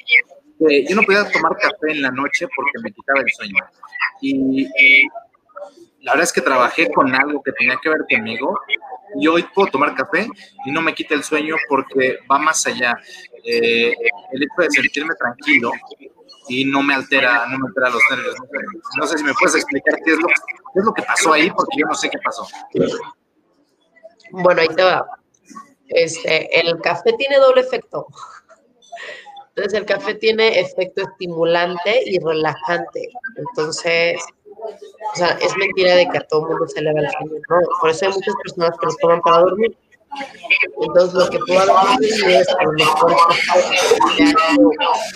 que 0.58 0.84
yo 0.86 0.94
no 0.94 1.02
podía 1.02 1.30
tomar 1.30 1.56
café 1.56 1.92
en 1.92 2.02
la 2.02 2.10
noche 2.10 2.46
porque 2.54 2.78
me 2.82 2.92
quitaba 2.92 3.20
el 3.20 3.30
sueño. 3.30 3.64
Y 4.20 4.68
la 6.02 6.12
verdad 6.12 6.24
es 6.24 6.32
que 6.32 6.40
trabajé 6.40 6.90
con 6.90 7.14
algo 7.14 7.42
que 7.42 7.52
tenía 7.52 7.78
que 7.82 7.88
ver 7.88 8.00
conmigo 8.10 8.58
y 9.18 9.26
hoy 9.26 9.44
puedo 9.54 9.70
tomar 9.70 9.94
café 9.94 10.28
y 10.64 10.70
no 10.70 10.80
me 10.80 10.94
quita 10.94 11.14
el 11.14 11.22
sueño 11.22 11.56
porque 11.68 12.18
va 12.30 12.38
más 12.38 12.66
allá. 12.66 12.94
Eh, 13.44 13.94
el 14.32 14.42
hecho 14.42 14.62
de 14.62 14.70
sentirme 14.70 15.14
tranquilo 15.14 15.72
y 16.48 16.64
no 16.64 16.82
me 16.82 16.94
altera, 16.94 17.46
no 17.48 17.58
me 17.58 17.68
altera 17.68 17.90
los 17.90 18.02
nervios. 18.10 18.34
No 18.98 19.06
sé, 19.06 19.18
si 19.18 19.24
me 19.24 19.32
puedes 19.34 19.56
explicar 19.56 19.98
qué 20.04 20.12
es, 20.12 20.18
lo, 20.18 20.26
qué 20.28 20.80
es 20.80 20.84
lo 20.84 20.92
que 20.92 21.02
pasó 21.02 21.32
ahí, 21.32 21.50
porque 21.50 21.78
yo 21.78 21.86
no 21.86 21.94
sé 21.94 22.10
qué 22.10 22.18
pasó. 22.24 22.46
Bueno, 24.32 24.60
ahí 24.60 24.68
te 24.68 24.82
va. 24.82 25.06
Este, 25.90 26.61
el 26.61 26.81
café 26.81 27.12
tiene 27.14 27.37
doble 27.38 27.62
efecto. 27.62 28.07
Entonces, 29.50 29.74
el 29.74 29.85
café 29.85 30.14
tiene 30.14 30.61
efecto 30.61 31.03
estimulante 31.03 32.03
y 32.07 32.18
relajante. 32.18 33.11
Entonces, 33.37 34.22
o 35.12 35.16
sea, 35.16 35.38
es 35.40 35.57
mentira 35.57 35.96
de 35.96 36.09
que 36.09 36.18
a 36.18 36.26
todo 36.26 36.46
mundo 36.46 36.66
se 36.68 36.81
le 36.81 36.92
va 36.92 37.00
el 37.00 37.11
sueño, 37.11 37.42
¿no? 37.48 37.59
Por 37.81 37.90
eso 37.90 38.07
hay 38.07 38.12
muchas 38.12 38.35
personas 38.42 38.79
que 38.79 38.87
los 38.87 38.96
toman 38.98 39.20
para 39.20 39.38
dormir. 39.38 39.76
Entonces, 40.80 41.14
lo 41.14 41.30
que 41.30 41.38
puedo 41.46 41.98
decir 42.00 42.30
es 42.30 42.48
a 42.48 42.64
lo 42.64 42.72
mejor 42.72 43.16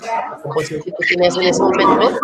la 0.03 0.39
composición 0.41 0.81
que 0.83 0.91
tú 0.91 0.97
tienes 1.07 1.35
en 1.35 1.41
ese 1.43 1.61
momento 1.61 2.19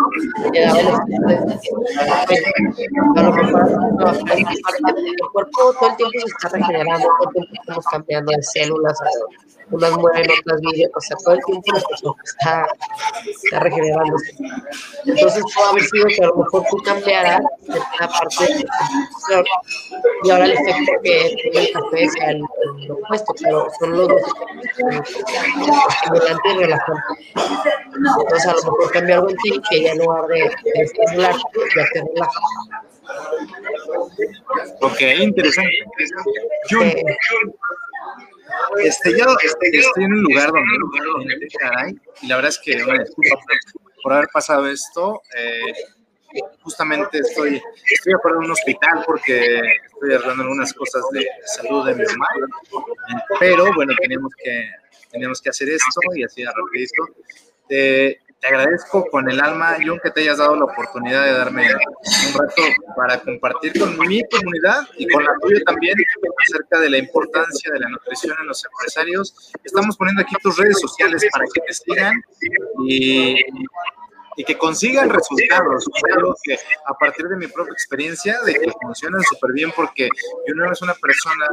el 5.02 5.28
a 5.28 5.30
cuerpo 5.32 5.74
todo 5.78 5.90
el 5.90 5.96
tiempo 5.96 6.18
se 6.18 6.26
está 6.26 6.48
regenerando, 6.48 7.06
todo 7.06 7.26
el 7.26 7.32
tiempo 7.32 7.52
estamos 7.60 7.84
cambiando 7.90 8.32
de 8.32 8.42
células, 8.42 8.98
unas 9.72 9.90
mueven, 9.92 10.26
otras 10.40 10.60
viven, 10.60 10.90
o 10.94 11.00
sea, 11.00 11.16
todo 11.24 11.34
el 11.34 11.40
tiempo 11.44 11.70
el 11.76 12.14
está, 12.24 12.66
está 13.26 13.60
regenerando. 13.60 14.16
Entonces, 15.06 15.42
puede 15.54 15.68
haber 15.68 15.82
sido 15.84 16.06
que 16.06 16.24
a 16.24 16.26
lo 16.28 16.36
mejor 16.36 16.64
tú 16.70 16.76
cambiaras 16.84 17.40
esta 17.68 18.08
parte 18.08 18.54
de 18.54 18.64
y 20.24 20.30
ahora 20.30 20.44
el 20.44 20.52
efecto 20.52 20.92
que 21.02 21.34
tiene 21.42 21.66
el 21.66 21.72
café 21.72 22.08
sea 22.10 22.30
el 22.30 22.42
lo 22.86 22.94
opuesto, 22.94 23.34
pero 23.42 23.68
son 23.78 23.96
los 23.96 24.08
dos 24.08 24.22
estimulante 25.88 26.48
y 26.48 26.58
relajante. 26.58 27.02
Entonces 27.94 28.46
a 28.46 28.52
lo 28.52 28.62
mejor 28.62 28.92
cambia 28.92 29.16
algo 29.16 29.30
en 29.30 29.36
ti 29.36 29.62
que 29.70 29.82
ya 29.82 29.92
en 29.92 29.98
lugar 29.98 30.26
de, 30.26 30.38
de 30.38 30.82
estimular, 30.82 31.34
ya 31.34 31.84
te 31.92 32.00
relaja. 32.00 32.40
Ok, 34.80 35.00
interesante. 35.20 35.70
Jun, 36.70 36.92
este, 38.82 39.18
yo 39.18 39.26
estoy 39.38 40.04
en 40.04 40.12
un 40.12 40.22
lugar 40.22 40.50
donde, 40.50 41.48
caray, 41.58 41.94
y 42.22 42.26
la 42.26 42.36
verdad 42.36 42.50
es 42.50 42.58
que 42.58 42.82
una 42.82 43.02
disculpa 43.02 43.38
por 44.02 44.12
haber 44.12 44.28
pasado 44.32 44.68
esto. 44.68 45.22
Eh, 45.36 45.72
justamente 46.62 47.18
estoy, 47.18 47.62
estoy 47.90 48.12
afuera 48.14 48.38
de 48.38 48.44
un 48.46 48.50
hospital 48.52 49.02
porque 49.06 49.60
estoy 49.86 50.14
arreglando 50.14 50.44
algunas 50.44 50.72
cosas 50.72 51.02
de 51.12 51.26
salud 51.44 51.86
de 51.86 51.94
mi 51.94 52.04
mamá, 52.04 52.26
pero 53.38 53.72
bueno, 53.74 53.92
teníamos 54.00 54.32
que, 54.42 54.70
teníamos 55.10 55.40
que 55.40 55.50
hacer 55.50 55.68
esto 55.68 56.00
y 56.14 56.24
así 56.24 56.44
rapidito. 56.44 57.04
Eh, 57.68 58.18
te 58.42 58.48
agradezco 58.48 59.06
con 59.08 59.30
el 59.30 59.40
alma, 59.40 59.76
John, 59.86 60.00
que 60.02 60.10
te 60.10 60.22
hayas 60.22 60.38
dado 60.38 60.56
la 60.56 60.64
oportunidad 60.64 61.24
de 61.24 61.32
darme 61.32 61.62
un 61.62 62.40
rato 62.40 62.62
para 62.96 63.20
compartir 63.20 63.78
con 63.78 63.96
mi 63.98 64.20
comunidad 64.28 64.80
y 64.98 65.06
con 65.06 65.22
la 65.22 65.32
tuya 65.40 65.60
también 65.64 65.94
acerca 66.40 66.80
de 66.80 66.90
la 66.90 66.98
importancia 66.98 67.72
de 67.72 67.78
la 67.78 67.88
nutrición 67.88 68.36
en 68.40 68.48
los 68.48 68.64
empresarios. 68.64 69.52
Estamos 69.62 69.96
poniendo 69.96 70.22
aquí 70.22 70.34
tus 70.42 70.56
redes 70.56 70.80
sociales 70.80 71.24
para 71.32 71.44
que 71.54 71.60
te 71.60 71.72
sigan 71.72 72.20
y 72.88 73.36
y 74.36 74.44
que 74.44 74.56
consigan 74.56 75.10
resultados. 75.10 75.88
Creo 76.02 76.34
que 76.42 76.54
a 76.86 76.94
partir 76.94 77.26
de 77.26 77.36
mi 77.36 77.46
propia 77.46 77.72
experiencia, 77.72 78.40
de 78.42 78.54
que 78.54 78.70
funcionan 78.80 79.22
súper 79.22 79.52
bien, 79.52 79.72
porque 79.74 80.08
no 80.54 80.70
es 80.70 80.82
una 80.82 80.94
persona 80.94 81.46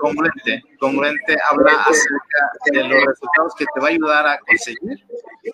congruente, 0.00 0.62
congruente, 0.78 1.36
habla 1.50 1.82
acerca 1.82 2.50
de 2.72 2.84
los 2.84 3.04
resultados 3.04 3.54
que 3.58 3.64
te 3.74 3.80
va 3.80 3.88
a 3.88 3.90
ayudar 3.90 4.26
a 4.26 4.38
conseguir, 4.40 5.04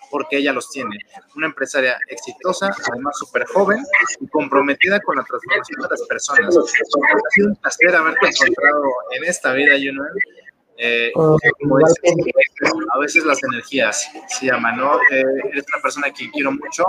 porque 0.09 0.37
ella 0.37 0.53
los 0.53 0.69
tiene. 0.69 0.97
Una 1.35 1.47
empresaria 1.47 1.97
exitosa, 2.07 2.71
además 2.91 3.17
súper 3.17 3.45
joven 3.45 3.83
y 4.19 4.27
comprometida 4.27 4.99
con 5.01 5.17
la 5.17 5.23
transformación 5.23 5.81
de 5.81 5.87
las 5.89 6.01
personas. 6.07 6.57
Ha 6.57 7.29
sido 7.31 7.47
un 7.49 7.55
placer 7.55 7.95
haberte 7.95 8.27
encontrado 8.27 8.83
en 9.11 9.23
esta 9.25 9.53
vida, 9.53 9.73
Juno 9.77 10.03
eh, 10.77 11.11
oh, 11.15 11.37
a 12.93 12.99
veces 12.99 13.23
las 13.25 13.43
energías 13.43 14.09
se 14.27 14.47
llaman, 14.47 14.77
¿no? 14.77 14.95
Eh, 15.11 15.23
eres 15.51 15.65
una 15.71 15.81
persona 15.81 16.11
que 16.11 16.29
quiero 16.31 16.51
mucho. 16.51 16.83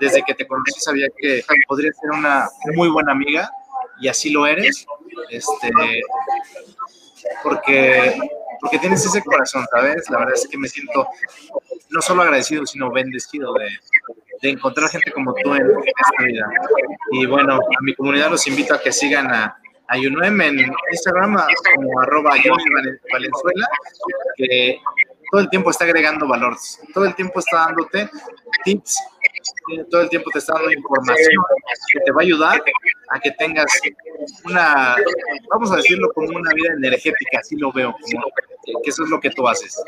Desde 0.00 0.22
que 0.22 0.34
te 0.34 0.46
conocí 0.46 0.80
sabía 0.80 1.06
que 1.16 1.42
podría 1.66 1.92
ser 1.92 2.10
una 2.10 2.48
muy 2.74 2.88
buena 2.88 3.12
amiga 3.12 3.50
y 4.00 4.08
así 4.08 4.30
lo 4.30 4.46
eres. 4.46 4.86
Este, 5.30 5.70
porque, 7.42 8.18
porque 8.60 8.78
tienes 8.78 9.04
ese 9.04 9.22
corazón, 9.22 9.66
¿sabes? 9.70 10.08
La 10.10 10.18
verdad 10.18 10.34
es 10.34 10.48
que 10.48 10.58
me 10.58 10.68
siento 10.68 11.06
no 11.90 12.02
solo 12.02 12.22
agradecido, 12.22 12.66
sino 12.66 12.90
bendecido 12.90 13.54
de, 13.54 13.68
encontrar 14.50 14.88
gente 14.88 15.10
como 15.10 15.34
tú 15.34 15.54
en, 15.54 15.66
esta 15.66 16.24
vida. 16.24 16.48
Y 17.12 17.26
bueno, 17.26 17.54
a 17.54 17.82
mi 17.82 17.94
comunidad 17.94 18.30
los 18.30 18.46
invito 18.46 18.74
a 18.74 18.80
que 18.80 18.92
sigan 18.92 19.32
a 19.32 19.56
a 19.88 19.96
UNM 19.96 20.40
en 20.42 20.58
Instagram 20.92 21.36
como 21.74 22.00
arroba 22.00 22.30
Valenzuela, 23.12 23.68
que 24.36 24.80
todo 25.30 25.40
el 25.40 25.48
tiempo 25.48 25.70
está 25.70 25.84
agregando 25.84 26.28
valor, 26.28 26.56
todo 26.92 27.06
el 27.06 27.14
tiempo 27.14 27.38
está 27.40 27.66
dándote 27.66 28.10
tips, 28.64 28.98
todo 29.90 30.02
el 30.02 30.08
tiempo 30.08 30.30
te 30.32 30.38
está 30.38 30.54
dando 30.54 30.72
información 30.72 31.42
que 31.92 32.00
te 32.00 32.12
va 32.12 32.20
a 32.20 32.24
ayudar 32.24 32.62
a 33.10 33.20
que 33.20 33.30
tengas 33.32 33.66
una, 34.44 34.96
vamos 35.50 35.72
a 35.72 35.76
decirlo 35.76 36.10
como 36.14 36.28
una 36.28 36.52
vida 36.54 36.72
energética, 36.76 37.38
así 37.40 37.56
lo 37.56 37.72
veo, 37.72 37.92
como 37.92 38.82
que 38.82 38.90
eso 38.90 39.04
es 39.04 39.10
lo 39.10 39.20
que 39.20 39.30
tú 39.30 39.46
haces. 39.46 39.82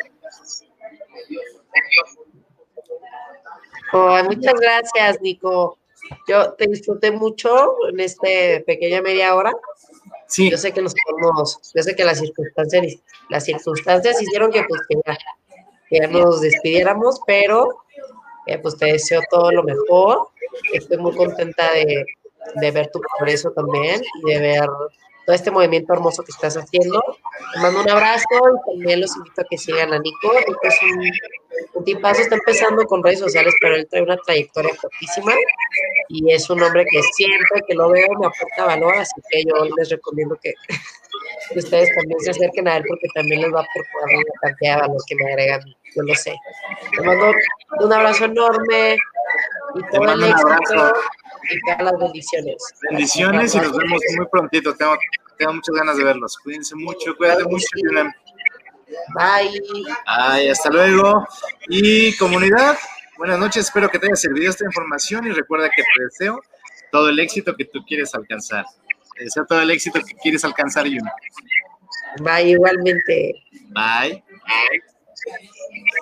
muchas 4.25 4.55
gracias, 4.55 5.21
Nico. 5.21 5.79
Yo 6.27 6.53
te 6.55 6.67
disfruté 6.67 7.11
mucho 7.11 7.77
en 7.89 8.01
esta 8.01 8.27
pequeña 8.67 9.01
media 9.01 9.35
hora. 9.35 9.53
Yo 10.37 10.57
sé 10.57 10.73
que 10.73 10.83
nos 10.83 10.95
podemos, 10.95 11.73
yo 11.75 11.83
sé 11.83 11.97
que 11.97 12.05
las 12.05 12.19
circunstancias, 12.19 12.97
las 13.29 13.45
circunstancias 13.45 14.23
hicieron 14.23 14.53
que 14.53 14.63
pues 14.63 14.81
ya, 15.91 16.07
nos 16.07 16.41
despidiéramos, 16.41 17.21
pero 17.27 17.83
eh, 18.51 18.59
pues 18.59 18.77
te 18.77 18.87
deseo 18.87 19.21
todo 19.31 19.51
lo 19.53 19.63
mejor. 19.63 20.29
Estoy 20.73 20.99
muy 20.99 21.15
contenta 21.15 21.73
de, 21.73 22.05
de 22.57 22.71
ver 22.71 22.91
tu 22.91 23.01
progreso 23.01 23.51
también 23.53 24.03
y 24.23 24.33
de 24.33 24.41
ver 24.41 24.69
todo 25.27 25.37
este 25.37 25.51
movimiento 25.51 25.93
hermoso 25.93 26.23
que 26.23 26.33
estás 26.33 26.57
haciendo. 26.57 27.01
Te 27.55 27.61
mando 27.61 27.81
un 27.81 27.91
abrazo 27.91 28.27
y 28.29 28.71
también 28.71 29.01
los 29.01 29.17
invito 29.17 29.43
a 29.43 29.45
que 29.49 29.59
sigan 29.59 29.93
a 29.93 29.99
Nico. 29.99 30.33
Nico 30.47 30.61
es 30.63 30.79
un, 30.83 31.11
un 31.75 31.85
tipazo, 31.85 32.23
está 32.23 32.35
empezando 32.37 32.85
con 32.85 33.03
redes 33.03 33.21
sociales, 33.21 33.55
pero 33.61 33.77
él 33.77 33.87
trae 33.89 34.03
una 34.03 34.17
trayectoria 34.17 34.75
fortísima 34.75 35.33
y 36.09 36.33
es 36.33 36.49
un 36.51 36.63
hombre 36.63 36.85
que 36.91 37.03
siempre 37.03 37.63
que 37.67 37.75
lo 37.75 37.91
veo 37.91 38.09
me 38.19 38.27
aporta 38.27 38.65
valor, 38.65 38.97
así 38.97 39.21
que 39.31 39.45
yo 39.45 39.65
les 39.77 39.91
recomiendo 39.91 40.37
que, 40.43 40.55
ustedes 41.57 41.95
también 41.95 42.21
se 42.21 42.31
acerquen 42.31 42.69
a 42.69 42.77
él 42.77 42.85
porque 42.89 43.09
también 43.15 43.43
les 43.43 43.53
va 43.53 43.61
a 43.61 43.63
aportar 43.63 44.17
una 44.17 44.41
cantidad 44.41 44.75
de 44.77 44.81
valor 44.81 45.01
que 45.07 45.15
me 45.17 45.31
agregan, 45.31 45.61
yo 45.95 46.03
lo 46.03 46.15
sé. 46.15 46.35
Te 46.97 47.03
mando 47.03 47.33
un 47.81 47.93
abrazo 47.93 48.25
enorme 48.25 48.97
y 49.75 49.83
todo 49.93 50.13
el 50.13 50.25
éxito 50.25 50.93
y 51.49 51.61
todas 51.61 51.93
las 51.93 52.01
bendiciones. 52.01 52.57
Bendiciones 52.91 53.55
y 53.55 53.59
nos 53.59 53.77
vemos 53.77 54.01
muy 54.17 54.27
prontito. 54.31 54.75
Tengo, 54.75 54.97
tengo 55.39 55.55
muchas 55.55 55.75
ganas 55.75 55.97
de 55.97 56.05
verlos. 56.05 56.39
Cuídense 56.39 56.75
mucho, 56.77 57.17
cuídate 57.17 57.45
mucho. 57.45 57.67
Bye. 59.15 59.63
Ay, 60.07 60.49
hasta 60.49 60.71
luego. 60.71 61.27
Y 61.69 62.17
comunidad, 62.17 62.77
buenas 63.17 63.39
noches. 63.39 63.67
Espero 63.67 63.89
que 63.89 63.99
te 63.99 64.07
haya 64.07 64.17
servido 64.17 64.51
esta 64.51 64.65
información 64.65 65.27
y 65.27 65.31
recuerda 65.31 65.71
que 65.75 65.83
te 65.83 66.05
deseo 66.05 66.41
todo 66.91 67.09
el 67.09 67.19
éxito 67.21 67.55
que 67.57 67.65
tú 67.65 67.85
quieres 67.87 68.15
alcanzar. 68.15 68.65
Te 69.17 69.25
deseo 69.25 69.45
todo 69.47 69.61
el 69.61 69.71
éxito 69.71 70.01
que 70.01 70.15
quieres 70.17 70.45
alcanzar, 70.45 70.87
Yuna. 70.87 71.13
Bye, 72.19 72.51
igualmente. 72.51 73.35
Bye. 73.69 74.23
Bye. 74.29 76.01